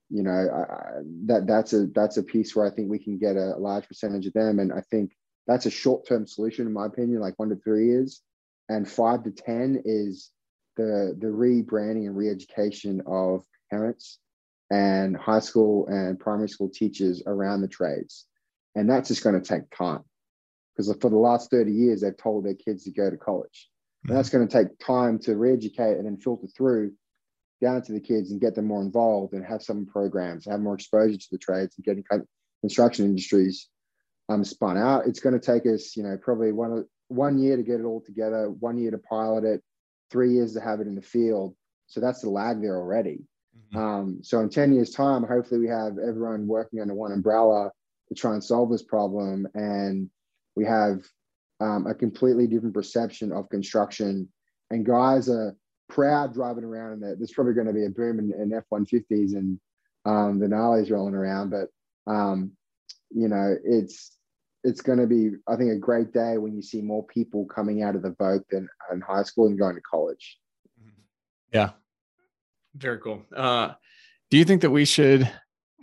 you 0.10 0.24
know, 0.24 0.32
I, 0.32 1.02
that 1.26 1.48
that's 1.48 1.74
a 1.74 1.88
that's 1.88 2.18
a 2.18 2.24
piece 2.24 2.56
where 2.56 2.66
I 2.66 2.70
think 2.70 2.90
we 2.90 3.00
can 3.00 3.18
get 3.18 3.38
a 3.38 3.56
large 3.58 3.88
percentage 3.88 4.28
of 4.28 4.34
them, 4.34 4.60
and 4.60 4.72
I 4.72 4.82
think 4.92 5.12
that's 5.48 5.66
a 5.66 5.72
short 5.72 6.08
term 6.08 6.28
solution 6.28 6.68
in 6.68 6.74
my 6.74 6.86
opinion, 6.86 7.22
like 7.22 7.40
one 7.40 7.50
to 7.50 7.56
three 7.56 7.88
years, 7.88 8.22
and 8.70 8.90
five 8.90 9.24
to 9.24 9.32
ten 9.32 9.82
is 9.86 10.32
the 10.78 11.16
the 11.20 11.28
rebranding 11.28 12.06
and 12.06 12.18
re-education 12.18 13.02
of 13.08 13.44
parents 13.72 14.20
and 14.70 15.16
high 15.16 15.40
school 15.40 15.88
and 15.88 16.20
primary 16.20 16.50
school 16.50 16.70
teachers 16.70 17.24
around 17.26 17.62
the 17.62 17.68
trades, 17.68 18.26
and 18.76 18.90
that's 18.90 19.08
just 19.08 19.24
going 19.24 19.40
to 19.40 19.48
take 19.48 19.70
time. 19.76 20.04
Because 20.76 20.94
for 21.00 21.10
the 21.10 21.18
last 21.18 21.50
30 21.52 21.72
years 21.72 22.02
they've 22.02 22.18
told 22.18 22.46
their 22.46 22.54
kids 22.54 22.84
to 22.84 22.92
go 22.92 23.10
to 23.10 23.16
college 23.16 23.70
and 24.08 24.18
that's 24.18 24.30
going 24.30 24.48
to 24.48 24.54
take 24.54 24.78
time 24.80 25.20
to 25.20 25.36
re-educate 25.36 25.98
and 25.98 26.06
then 26.06 26.18
filter 26.18 26.48
through 26.48 26.92
down 27.62 27.82
to 27.82 27.94
the 27.94 28.00
kids 28.00 28.32
and 28.32 28.42
get 28.42 28.54
them 28.54 28.66
more 28.66 28.82
involved 28.82 29.34
and 29.34 29.46
have 29.46 29.64
some 29.64 29.86
programs, 29.86 30.46
have 30.46 30.60
more 30.60 30.76
exposure 30.76 31.18
to 31.18 31.28
the 31.32 31.38
trades 31.38 31.76
and 31.78 31.86
getting 31.86 32.04
construction 32.62 33.06
industries 33.06 33.70
um, 34.30 34.44
spun 34.44 34.78
out. 34.78 35.08
It's 35.08 35.20
going 35.20 35.40
to 35.40 35.46
take 35.46 35.66
us, 35.66 35.96
you 35.96 36.04
know, 36.04 36.18
probably 36.22 36.52
one 36.52 36.86
one 37.08 37.38
year 37.38 37.56
to 37.56 37.64
get 37.64 37.80
it 37.80 37.84
all 37.84 38.02
together, 38.02 38.50
one 38.50 38.78
year 38.78 38.92
to 38.92 38.98
pilot 38.98 39.44
it, 39.44 39.62
three 40.10 40.34
years 40.34 40.54
to 40.54 40.60
have 40.60 40.80
it 40.80 40.88
in 40.88 40.96
the 40.96 41.02
field. 41.02 41.56
So 41.88 42.00
that's 42.00 42.22
the 42.22 42.30
lag 42.30 42.62
there 42.62 42.78
already. 42.78 43.20
Mm-hmm. 43.74 43.78
Um, 43.78 44.20
so 44.24 44.40
in 44.40 44.50
10 44.50 44.74
years 44.74 44.90
time, 44.90 45.24
hopefully 45.24 45.60
we 45.60 45.68
have 45.68 45.98
everyone 45.98 46.48
working 46.48 46.82
under 46.82 46.96
one 46.96 47.12
umbrella 47.12 47.72
to 48.10 48.16
try 48.16 48.34
and 48.34 48.44
solve 48.44 48.72
this 48.72 48.84
problem. 48.84 49.48
And 49.54 50.10
we 50.56 50.66
have 50.66 51.04
um, 51.66 51.88
a 51.88 51.94
completely 51.94 52.48
different 52.48 52.74
perception 52.74 53.32
of 53.32 53.50
construction. 53.50 54.30
And 54.70 54.86
guys 54.86 55.30
are 55.30 55.56
proud 55.90 56.34
driving 56.34 56.64
around 56.64 56.94
in 56.94 57.00
there. 57.00 57.16
There's 57.16 57.32
probably 57.32 57.54
going 57.54 57.68
to 57.68 57.74
be 57.74 57.86
a 57.86 57.90
boom 57.90 58.20
in, 58.20 58.34
in 58.40 58.54
F-150s 58.54 59.36
and 59.36 59.60
um, 60.06 60.40
the 60.40 60.48
Gnarlies 60.48 60.92
rolling 60.92 61.16
around. 61.16 61.50
But, 61.50 61.70
um, 62.12 62.52
you 63.12 63.28
know, 63.28 63.56
it's 63.64 64.12
it's 64.64 64.82
going 64.82 64.98
to 64.98 65.06
be, 65.06 65.32
I 65.48 65.56
think, 65.56 65.72
a 65.72 65.78
great 65.78 66.12
day 66.12 66.40
when 66.40 66.56
you 66.56 66.62
see 66.62 66.82
more 66.82 67.06
people 67.06 67.46
coming 67.46 67.84
out 67.84 67.96
of 67.96 68.02
the 68.02 68.10
Voc 68.10 68.42
than 68.50 68.68
in 68.92 69.02
high 69.02 69.22
school 69.22 69.46
and 69.46 69.60
going 69.60 69.76
to 69.76 69.82
college. 69.82 70.40
Yeah. 71.54 71.72
Very 72.76 73.00
cool. 73.00 73.22
Uh, 73.36 73.74
do 74.32 74.38
you 74.38 74.44
think 74.44 74.62
that 74.62 74.72
we 74.72 74.86
should 74.86 75.32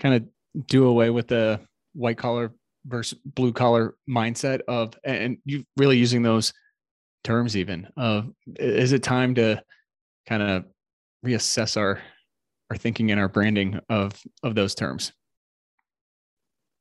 kind 0.01 0.17
of 0.17 0.67
do 0.67 0.87
away 0.87 1.11
with 1.11 1.29
the 1.29 1.61
white 1.95 2.19
collar 2.19 2.53
versus 2.87 3.19
blue 3.25 3.53
collar 3.53 3.95
mindset 4.09 4.61
of 4.69 4.95
and 5.05 5.39
you 5.45 5.65
really 5.77 5.99
using 5.99 6.23
those 6.23 6.53
terms 7.25 7.57
even 7.57 7.89
of 7.97 8.31
is 8.57 8.93
it 8.93 9.03
time 9.03 9.35
to 9.35 9.63
kind 10.29 10.43
of 10.43 10.65
reassess 11.25 11.77
our 11.77 12.01
our 12.71 12.77
thinking 12.77 13.11
and 13.11 13.21
our 13.21 13.29
branding 13.29 13.79
of 13.89 14.13
of 14.43 14.55
those 14.55 14.75
terms? 14.75 15.13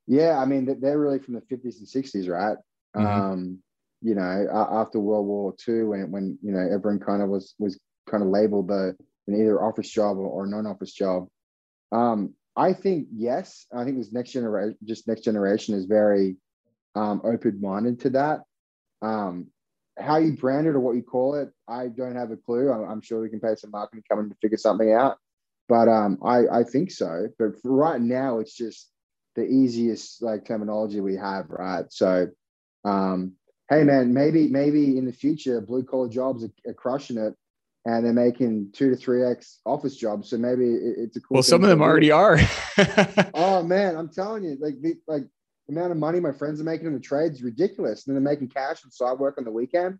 Yeah 0.08 0.40
i 0.40 0.46
mean 0.46 0.78
they're 0.80 1.00
really 1.00 1.20
from 1.20 1.36
the 1.36 1.42
50s 1.42 1.78
and 1.78 1.88
60s 1.88 2.30
right? 2.30 2.58
Mm-hmm. 2.96 3.06
um 3.06 3.60
you 4.02 4.16
know 4.16 4.48
after 4.72 5.00
world 5.00 5.28
war 5.28 5.56
ii 5.70 5.84
when 5.84 6.12
when 6.12 6.38
you 6.42 6.52
know 6.52 6.60
everyone 6.60 7.00
kind 7.00 7.22
of 7.22 7.30
was 7.30 7.54
was 7.60 7.80
kind 8.10 8.24
of 8.24 8.30
labeled 8.30 8.68
the 8.68 8.96
an 9.28 9.40
either 9.40 9.62
office 9.62 9.90
job 9.90 10.18
or, 10.18 10.28
or 10.28 10.48
non-office 10.48 10.94
job. 10.94 11.28
Um 11.92 12.34
I 12.56 12.74
think 12.74 13.08
yes. 13.14 13.66
I 13.74 13.84
think 13.84 13.98
this 13.98 14.12
next 14.12 14.32
generation, 14.32 14.78
just 14.84 15.08
next 15.08 15.22
generation, 15.22 15.76
is 15.76 15.86
very 15.86 16.36
um, 16.96 17.22
open-minded 17.24 18.02
to 18.02 18.10
that. 18.12 18.42
Um, 19.02 19.48
how 19.98 20.18
you 20.18 20.34
brand 20.34 20.68
it 20.68 20.76
or 20.76 20.80
what 20.80 20.96
you 20.96 21.04
call 21.04 21.36
it, 21.36 21.50
I 21.68 21.88
don't 21.88 22.16
have 22.16 22.32
a 22.32 22.38
clue. 22.38 22.72
I'm, 22.72 22.90
I'm 22.90 23.02
sure 23.02 23.22
we 23.22 23.30
can 23.30 23.40
pay 23.40 23.56
some 23.56 23.72
marketing 23.72 24.04
coming 24.10 24.30
to 24.30 24.36
figure 24.42 24.58
something 24.58 24.92
out. 24.92 25.18
But 25.70 25.88
um, 25.88 26.18
I, 26.24 26.48
I 26.52 26.64
think 26.64 26.92
so. 26.92 27.28
But 27.40 27.52
right 27.64 28.02
now, 28.02 28.40
it's 28.40 28.56
just 28.56 28.90
the 29.36 29.44
easiest 29.44 30.22
like 30.22 30.46
terminology 30.46 31.00
we 31.00 31.16
have, 31.16 31.50
right? 31.50 31.86
So, 31.90 32.28
um, 32.84 33.34
hey 33.70 33.84
man, 33.84 34.14
maybe 34.14 34.50
maybe 34.50 34.98
in 34.98 35.06
the 35.06 35.14
future, 35.14 35.62
blue 35.62 35.84
collar 35.84 36.10
jobs 36.10 36.44
are, 36.44 36.52
are 36.70 36.74
crushing 36.74 37.18
it, 37.18 37.34
and 37.86 38.06
they're 38.06 38.14
making 38.14 38.70
two 38.74 38.90
to 38.90 38.96
three 38.96 39.24
x 39.24 39.60
office 39.66 39.96
jobs. 39.96 40.30
So 40.30 40.38
maybe 40.38 40.66
it's 40.66 41.18
a 41.18 41.22
cool. 41.22 41.36
Well, 41.36 41.44
some 41.44 41.64
of 41.64 41.70
them 41.70 41.82
already 41.82 42.12
are. 42.12 42.38
oh 43.34 43.64
man, 43.64 43.96
I'm 43.96 44.10
telling 44.10 44.44
you, 44.44 44.58
like 44.60 44.82
the 44.82 44.96
like 45.08 45.24
the 45.68 45.74
amount 45.74 45.92
of 45.92 45.98
money 45.98 46.20
my 46.20 46.32
friends 46.32 46.62
are 46.62 46.66
making 46.66 46.88
in 46.88 46.94
the 46.94 47.00
trades 47.00 47.38
is 47.38 47.44
ridiculous. 47.44 48.06
And 48.06 48.16
then 48.16 48.24
they're 48.24 48.34
making 48.34 48.50
cash 48.50 48.84
and 48.84 48.94
side 48.94 49.18
work 49.18 49.38
on 49.38 49.46
the 49.46 49.52
weekend. 49.52 49.98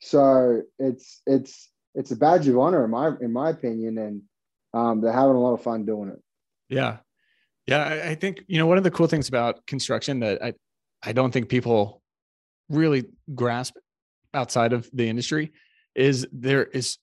So 0.00 0.62
it's 0.78 1.22
it's 1.26 1.70
it's 1.94 2.12
a 2.12 2.16
badge 2.16 2.46
of 2.46 2.58
honor 2.58 2.84
in 2.84 2.90
my 2.90 3.12
in 3.20 3.32
my 3.32 3.50
opinion, 3.50 3.98
and 3.98 4.22
um, 4.72 5.00
they're 5.00 5.12
having 5.12 5.36
a 5.36 5.40
lot 5.40 5.54
of 5.54 5.62
fun 5.62 5.84
doing 5.84 6.10
it. 6.10 6.22
Yeah, 6.68 6.98
yeah. 7.66 7.84
I, 7.84 8.10
I 8.10 8.14
think 8.14 8.44
you 8.46 8.58
know 8.58 8.66
one 8.66 8.78
of 8.78 8.84
the 8.84 8.92
cool 8.92 9.08
things 9.08 9.28
about 9.28 9.66
construction 9.66 10.20
that 10.20 10.42
I 10.42 10.54
I 11.02 11.12
don't 11.12 11.32
think 11.32 11.48
people 11.48 12.00
really 12.68 13.06
grasp 13.34 13.74
outside 14.34 14.72
of 14.72 14.88
the 14.92 15.08
industry 15.08 15.52
is 15.94 16.26
there 16.30 16.64
is 16.64 16.98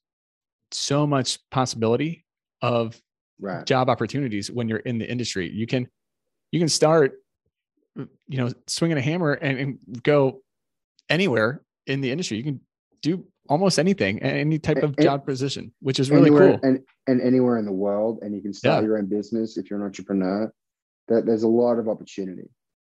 so 0.75 1.05
much 1.07 1.39
possibility 1.51 2.25
of 2.61 2.99
right. 3.39 3.65
job 3.65 3.89
opportunities 3.89 4.51
when 4.51 4.67
you're 4.67 4.79
in 4.79 4.97
the 4.97 5.09
industry. 5.09 5.49
You 5.51 5.67
can 5.67 5.87
you 6.51 6.59
can 6.59 6.69
start 6.69 7.13
mm, 7.97 8.07
you 8.27 8.37
know 8.37 8.51
swinging 8.67 8.97
a 8.97 9.01
hammer 9.01 9.33
and, 9.33 9.57
and 9.57 10.03
go 10.03 10.41
anywhere 11.09 11.61
in 11.87 12.01
the 12.01 12.11
industry. 12.11 12.37
You 12.37 12.43
can 12.43 12.61
do 13.01 13.25
almost 13.47 13.77
anything, 13.77 14.21
any 14.23 14.57
type 14.57 14.77
of 14.77 14.97
job 14.97 15.25
position, 15.25 15.71
which 15.79 15.99
is 15.99 16.09
really 16.09 16.29
cool. 16.29 16.59
And, 16.63 16.79
and 17.07 17.21
anywhere 17.21 17.57
in 17.57 17.65
the 17.65 17.71
world, 17.71 18.19
and 18.21 18.33
you 18.33 18.41
can 18.41 18.53
start 18.53 18.81
yeah. 18.81 18.87
your 18.87 18.97
own 18.97 19.05
business 19.05 19.57
if 19.57 19.69
you're 19.69 19.79
an 19.79 19.85
entrepreneur. 19.85 20.51
That 21.07 21.27
there's 21.27 21.43
a 21.43 21.47
lot 21.47 21.77
of 21.77 21.87
opportunity. 21.87 22.49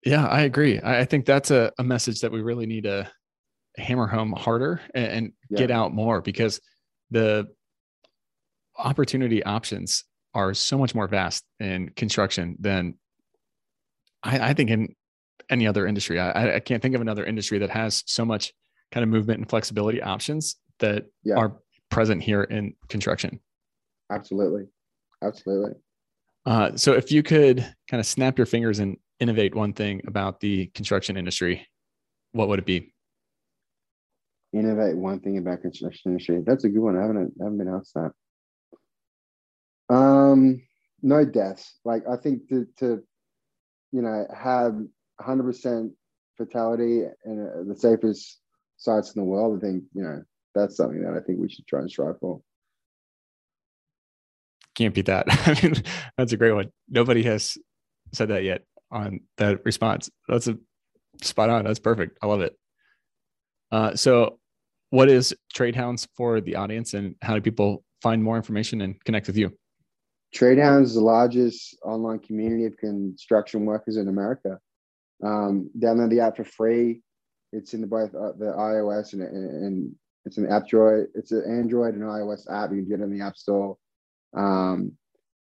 Yeah, 0.06 0.26
I 0.26 0.44
agree. 0.44 0.80
I 0.82 1.04
think 1.04 1.26
that's 1.26 1.52
a, 1.52 1.74
a 1.78 1.84
message 1.84 2.22
that 2.22 2.32
we 2.32 2.42
really 2.42 2.66
need 2.66 2.86
to 2.86 3.12
hammer 3.76 4.08
home 4.08 4.32
harder 4.32 4.80
and, 4.96 5.06
and 5.06 5.34
yeah. 5.50 5.58
get 5.58 5.72
out 5.72 5.94
more 5.94 6.22
because 6.22 6.62
the 7.12 7.48
opportunity 8.78 9.44
options 9.44 10.04
are 10.34 10.54
so 10.54 10.78
much 10.78 10.94
more 10.94 11.08
vast 11.08 11.44
in 11.60 11.90
construction 11.90 12.56
than 12.60 12.96
I, 14.24 14.50
I 14.50 14.54
think 14.54 14.70
in 14.70 14.96
any 15.50 15.68
other 15.68 15.88
industry. 15.88 16.20
I, 16.20 16.56
I, 16.56 16.60
can't 16.60 16.82
think 16.82 16.94
of 16.96 17.02
another 17.02 17.26
industry 17.26 17.58
that 17.60 17.70
has 17.70 18.04
so 18.06 18.26
much 18.26 18.54
kind 18.92 19.04
of 19.04 19.10
movement 19.10 19.40
and 19.40 19.50
flexibility 19.50 20.02
options 20.02 20.58
that 20.80 21.06
yeah. 21.24 21.36
are 21.36 21.58
present 21.90 22.22
here 22.22 22.44
in 22.44 22.74
construction. 22.90 23.40
Absolutely. 24.12 24.66
Absolutely. 25.24 25.72
Uh, 26.46 26.76
so 26.76 26.94
if 26.94 27.12
you 27.12 27.24
could 27.24 27.60
kind 27.90 28.00
of 28.00 28.06
snap 28.06 28.38
your 28.38 28.46
fingers 28.46 28.80
and 28.80 28.98
innovate 29.20 29.56
one 29.56 29.74
thing 29.74 30.02
about 30.08 30.40
the 30.40 30.68
construction 30.68 31.18
industry, 31.18 31.68
what 32.32 32.48
would 32.48 32.60
it 32.60 32.66
be? 32.66 32.94
Innovate 34.54 34.96
one 34.96 35.20
thing 35.20 35.38
about 35.38 35.62
construction 35.62 36.12
industry. 36.12 36.42
That's 36.46 36.64
a 36.64 36.70
good 36.70 36.80
one. 36.80 36.98
I 36.98 37.02
haven't, 37.02 37.34
I 37.42 37.44
haven't 37.44 37.58
been 37.58 37.68
asked 37.68 37.94
that. 37.96 38.12
Um, 39.90 40.62
no 41.02 41.26
deaths. 41.26 41.76
Like 41.86 42.04
I 42.10 42.18
think 42.18 42.50
to, 42.50 42.68
to 42.80 43.04
you 43.92 44.02
know, 44.02 44.26
have 44.36 44.76
100% 45.22 45.92
fatality 46.38 47.04
and 47.26 47.48
uh, 47.48 47.64
the 47.68 47.76
safest 47.76 48.40
sites 48.78 49.16
in 49.16 49.22
the 49.22 49.26
world, 49.26 49.58
I 49.58 49.66
think, 49.66 49.84
you 49.94 50.04
know, 50.04 50.24
that's 50.54 50.78
something 50.78 51.02
that 51.04 51.14
I 51.14 51.26
think 51.26 51.40
we 51.40 51.50
should 51.50 51.68
try 51.68 51.80
and 51.80 51.90
strive 51.90 52.20
for. 52.20 52.42
Can't 54.76 54.94
beat 54.94 55.06
that. 55.06 55.26
I 55.30 55.60
mean, 55.62 55.84
that's 56.18 56.34
a 56.34 56.38
great 56.38 56.54
one. 56.54 56.72
Nobody 56.90 57.24
has 57.24 57.58
said 58.14 58.30
that 58.30 58.44
yet 58.44 58.64
on 58.92 59.22
that 59.38 59.66
response. 59.66 60.10
That's 60.28 60.48
a 60.48 60.58
spot 61.22 61.50
on. 61.50 61.66
That's 61.66 61.80
perfect. 61.80 62.18
I 62.22 62.28
love 62.28 62.42
it. 62.42 62.58
Uh, 63.72 63.96
so, 63.96 64.40
what 64.92 65.10
is 65.10 65.36
TradeHounds 65.54 66.08
for 66.16 66.40
the 66.40 66.56
audience, 66.56 66.94
and 66.94 67.16
how 67.22 67.34
do 67.34 67.42
people 67.42 67.84
find 68.02 68.24
more 68.24 68.38
information 68.38 68.82
and 68.82 69.04
connect 69.04 69.28
with 69.28 69.36
you? 69.36 69.52
TradeHounds 70.36 70.84
is 70.84 70.94
the 70.96 71.02
largest 71.02 71.78
online 71.84 72.20
community 72.20 72.66
of 72.66 72.78
construction 72.78 73.66
workers 73.66 73.98
in 73.98 74.08
America. 74.08 74.60
Um, 75.24 75.70
download 75.78 76.10
the 76.10 76.20
app 76.20 76.38
for 76.38 76.44
free. 76.44 77.02
It's 77.54 77.74
in 77.74 77.82
the 77.82 77.88
both 77.88 78.14
uh, 78.14 78.34
the 78.38 78.54
iOS 78.58 79.14
and, 79.14 79.22
and 79.22 79.96
it's 80.26 80.38
an 80.38 80.52
app 80.52 80.68
Droid. 80.68 81.08
It's 81.16 81.32
an 81.32 81.44
Android 81.48 81.96
and 81.96 82.04
iOS 82.04 82.52
app. 82.52 82.72
You 82.72 82.78
can 82.78 82.90
get 82.90 83.00
it 83.00 83.04
in 83.04 83.18
the 83.18 83.26
App 83.26 83.38
Store. 83.38 83.78
Um, 84.36 84.92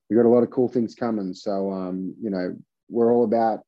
we 0.08 0.16
got 0.16 0.24
a 0.24 0.30
lot 0.30 0.44
of 0.44 0.50
cool 0.50 0.68
things 0.68 0.94
coming. 0.94 1.34
So 1.34 1.72
um, 1.72 2.14
you 2.20 2.30
know, 2.30 2.56
we're 2.88 3.12
all 3.12 3.24
about 3.24 3.60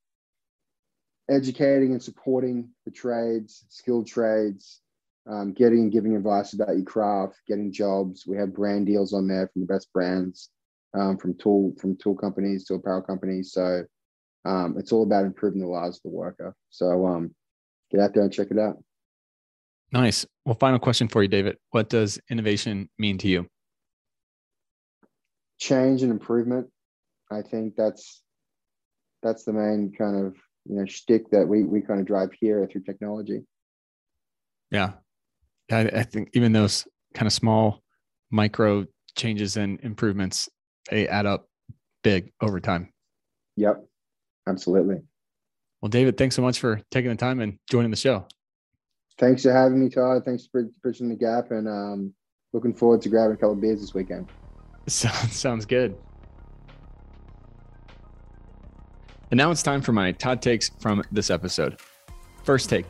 educating 1.28 1.92
and 1.92 2.02
supporting 2.02 2.70
the 2.84 2.92
trades, 2.92 3.64
skilled 3.68 4.06
trades, 4.06 4.80
um, 5.28 5.52
getting 5.52 5.80
and 5.80 5.92
giving 5.92 6.14
advice 6.14 6.52
about 6.52 6.76
your 6.76 6.84
craft, 6.84 7.40
getting 7.48 7.72
jobs. 7.72 8.24
We 8.26 8.36
have 8.36 8.54
brand 8.54 8.86
deals 8.86 9.12
on 9.12 9.26
there 9.26 9.50
from 9.52 9.62
the 9.62 9.72
best 9.72 9.92
brands 9.92 10.50
um, 10.94 11.16
from 11.16 11.34
tool 11.38 11.74
from 11.80 11.96
tool 11.96 12.14
companies 12.14 12.64
to 12.66 12.74
apparel 12.74 13.02
companies. 13.02 13.52
So 13.52 13.84
um, 14.44 14.76
it's 14.78 14.92
all 14.92 15.02
about 15.02 15.24
improving 15.24 15.60
the 15.60 15.66
lives 15.66 15.96
of 15.96 16.02
the 16.04 16.16
worker. 16.16 16.54
So 16.70 17.06
um, 17.06 17.34
get 17.90 18.00
out 18.00 18.14
there 18.14 18.22
and 18.22 18.32
check 18.32 18.48
it 18.50 18.58
out. 18.58 18.82
Nice. 19.92 20.24
Well, 20.44 20.54
final 20.54 20.78
question 20.78 21.08
for 21.08 21.22
you, 21.22 21.28
David. 21.28 21.58
What 21.70 21.88
does 21.88 22.18
innovation 22.30 22.88
mean 22.98 23.18
to 23.18 23.28
you? 23.28 23.46
Change 25.58 26.02
and 26.02 26.12
improvement. 26.12 26.68
I 27.30 27.42
think 27.42 27.76
that's 27.76 28.22
that's 29.22 29.44
the 29.44 29.52
main 29.52 29.92
kind 29.96 30.26
of 30.26 30.36
you 30.64 30.76
know 30.76 30.86
shtick 30.86 31.30
that 31.30 31.46
we 31.46 31.64
we 31.64 31.80
kind 31.80 32.00
of 32.00 32.06
drive 32.06 32.30
here 32.38 32.66
through 32.70 32.82
technology. 32.82 33.42
Yeah, 34.70 34.92
I, 35.70 35.80
I 35.80 36.02
think 36.04 36.30
even 36.34 36.52
those 36.52 36.86
kind 37.14 37.26
of 37.26 37.32
small 37.32 37.82
micro 38.30 38.86
changes 39.16 39.56
and 39.56 39.80
improvements 39.80 40.48
they 40.88 41.08
add 41.08 41.26
up 41.26 41.48
big 42.02 42.32
over 42.40 42.60
time. 42.60 42.92
Yep, 43.56 43.84
absolutely. 44.48 45.02
Well, 45.80 45.88
David, 45.88 46.16
thanks 46.16 46.36
so 46.36 46.42
much 46.42 46.60
for 46.60 46.80
taking 46.90 47.10
the 47.10 47.16
time 47.16 47.40
and 47.40 47.58
joining 47.68 47.90
the 47.90 47.96
show. 47.96 48.26
Thanks 49.18 49.42
for 49.42 49.52
having 49.52 49.82
me, 49.82 49.90
Todd. 49.90 50.24
Thanks 50.24 50.46
for 50.46 50.64
bridging 50.82 51.08
the 51.08 51.14
gap, 51.14 51.50
and 51.50 51.68
um, 51.68 52.14
looking 52.52 52.74
forward 52.74 53.02
to 53.02 53.08
grabbing 53.08 53.34
a 53.34 53.36
couple 53.36 53.52
of 53.52 53.60
beers 53.60 53.80
this 53.80 53.94
weekend. 53.94 54.28
Sounds 54.86 55.36
sounds 55.36 55.66
good. 55.66 55.96
And 59.30 59.38
now 59.38 59.50
it's 59.50 59.62
time 59.62 59.82
for 59.82 59.92
my 59.92 60.10
Todd 60.12 60.42
takes 60.42 60.70
from 60.80 61.04
this 61.12 61.30
episode. 61.30 61.78
First 62.42 62.68
take. 62.68 62.86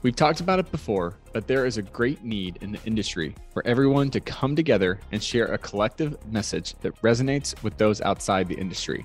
We've 0.00 0.14
talked 0.14 0.40
about 0.40 0.60
it 0.60 0.70
before, 0.70 1.16
but 1.32 1.48
there 1.48 1.66
is 1.66 1.76
a 1.76 1.82
great 1.82 2.22
need 2.22 2.58
in 2.60 2.70
the 2.70 2.78
industry 2.84 3.34
for 3.52 3.66
everyone 3.66 4.10
to 4.10 4.20
come 4.20 4.54
together 4.54 5.00
and 5.10 5.20
share 5.20 5.46
a 5.46 5.58
collective 5.58 6.16
message 6.32 6.74
that 6.82 6.94
resonates 7.02 7.60
with 7.64 7.76
those 7.78 8.00
outside 8.02 8.46
the 8.46 8.54
industry. 8.54 9.04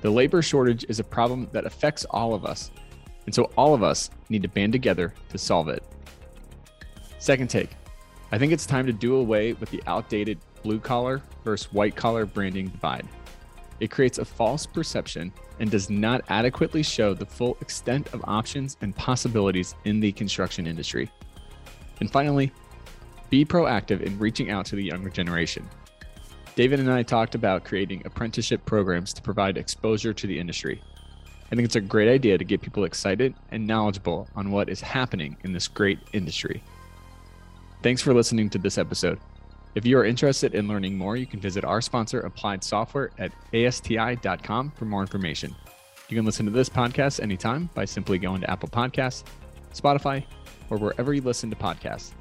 The 0.00 0.08
labor 0.08 0.40
shortage 0.40 0.86
is 0.88 0.98
a 0.98 1.04
problem 1.04 1.46
that 1.52 1.66
affects 1.66 2.06
all 2.06 2.32
of 2.32 2.46
us, 2.46 2.70
and 3.26 3.34
so 3.34 3.50
all 3.54 3.74
of 3.74 3.82
us 3.82 4.08
need 4.30 4.40
to 4.42 4.48
band 4.48 4.72
together 4.72 5.12
to 5.28 5.36
solve 5.36 5.68
it. 5.68 5.84
Second 7.18 7.50
take. 7.50 7.70
I 8.32 8.38
think 8.38 8.52
it's 8.52 8.64
time 8.64 8.86
to 8.86 8.92
do 8.94 9.16
away 9.16 9.52
with 9.54 9.68
the 9.68 9.82
outdated 9.86 10.38
blue 10.62 10.80
collar 10.80 11.20
versus 11.44 11.70
white 11.70 11.96
collar 11.96 12.24
branding 12.24 12.68
divide. 12.68 13.06
It 13.80 13.90
creates 13.90 14.18
a 14.18 14.24
false 14.24 14.66
perception 14.66 15.32
and 15.60 15.70
does 15.70 15.88
not 15.88 16.22
adequately 16.28 16.82
show 16.82 17.14
the 17.14 17.26
full 17.26 17.56
extent 17.60 18.12
of 18.12 18.24
options 18.24 18.76
and 18.80 18.94
possibilities 18.94 19.74
in 19.84 20.00
the 20.00 20.12
construction 20.12 20.66
industry. 20.66 21.10
And 22.00 22.10
finally, 22.10 22.52
be 23.30 23.44
proactive 23.44 24.00
in 24.00 24.18
reaching 24.18 24.50
out 24.50 24.66
to 24.66 24.76
the 24.76 24.84
younger 24.84 25.10
generation. 25.10 25.68
David 26.54 26.80
and 26.80 26.90
I 26.90 27.02
talked 27.02 27.34
about 27.34 27.64
creating 27.64 28.02
apprenticeship 28.04 28.64
programs 28.64 29.12
to 29.14 29.22
provide 29.22 29.56
exposure 29.56 30.12
to 30.12 30.26
the 30.26 30.38
industry. 30.38 30.82
I 31.50 31.54
think 31.54 31.64
it's 31.64 31.76
a 31.76 31.80
great 31.80 32.08
idea 32.08 32.36
to 32.36 32.44
get 32.44 32.60
people 32.60 32.84
excited 32.84 33.34
and 33.52 33.66
knowledgeable 33.66 34.28
on 34.34 34.50
what 34.50 34.68
is 34.68 34.80
happening 34.80 35.36
in 35.44 35.52
this 35.52 35.68
great 35.68 35.98
industry. 36.12 36.62
Thanks 37.82 38.02
for 38.02 38.12
listening 38.12 38.50
to 38.50 38.58
this 38.58 38.76
episode. 38.76 39.20
If 39.74 39.84
you 39.86 39.98
are 39.98 40.04
interested 40.04 40.54
in 40.54 40.66
learning 40.66 40.96
more, 40.96 41.16
you 41.16 41.26
can 41.26 41.40
visit 41.40 41.64
our 41.64 41.80
sponsor, 41.80 42.20
Applied 42.20 42.64
Software, 42.64 43.10
at 43.18 43.32
asti.com 43.52 44.72
for 44.72 44.84
more 44.86 45.02
information. 45.02 45.54
You 46.08 46.16
can 46.16 46.24
listen 46.24 46.46
to 46.46 46.52
this 46.52 46.68
podcast 46.68 47.20
anytime 47.20 47.68
by 47.74 47.84
simply 47.84 48.18
going 48.18 48.40
to 48.40 48.50
Apple 48.50 48.70
Podcasts, 48.70 49.24
Spotify, 49.74 50.24
or 50.70 50.78
wherever 50.78 51.12
you 51.12 51.20
listen 51.20 51.50
to 51.50 51.56
podcasts. 51.56 52.12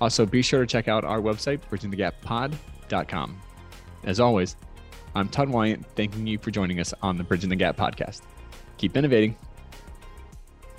Also, 0.00 0.24
be 0.24 0.40
sure 0.40 0.60
to 0.60 0.66
check 0.66 0.88
out 0.88 1.04
our 1.04 1.20
website, 1.20 1.60
bridgingthegappod.com. 1.70 3.40
As 4.04 4.20
always, 4.20 4.56
I'm 5.14 5.28
Todd 5.28 5.48
Wyant, 5.48 5.84
thanking 5.96 6.26
you 6.26 6.38
for 6.38 6.50
joining 6.50 6.80
us 6.80 6.94
on 7.02 7.16
the 7.16 7.24
Bridging 7.24 7.50
the 7.50 7.56
Gap 7.56 7.76
podcast. 7.76 8.22
Keep 8.78 8.96
innovating. 8.96 9.36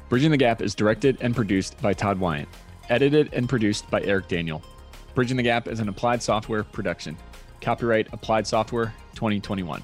Bridging 0.10 0.32
the 0.32 0.38
Gap 0.38 0.62
is 0.62 0.76
directed 0.76 1.18
and 1.22 1.36
produced 1.36 1.82
by 1.82 1.94
Todd 1.94 2.20
Wyant, 2.20 2.50
edited 2.90 3.34
and 3.34 3.50
produced 3.50 3.90
by 3.90 4.02
Eric 4.02 4.28
Daniel. 4.28 4.62
Bridging 5.16 5.38
the 5.38 5.44
Gap 5.44 5.70
is 5.70 5.80
an 5.80 5.88
applied 5.88 6.22
software 6.22 6.66
production. 6.66 7.18
Copyright 7.62 8.12
Applied 8.12 8.46
Software 8.46 8.94
2021. 9.14 9.82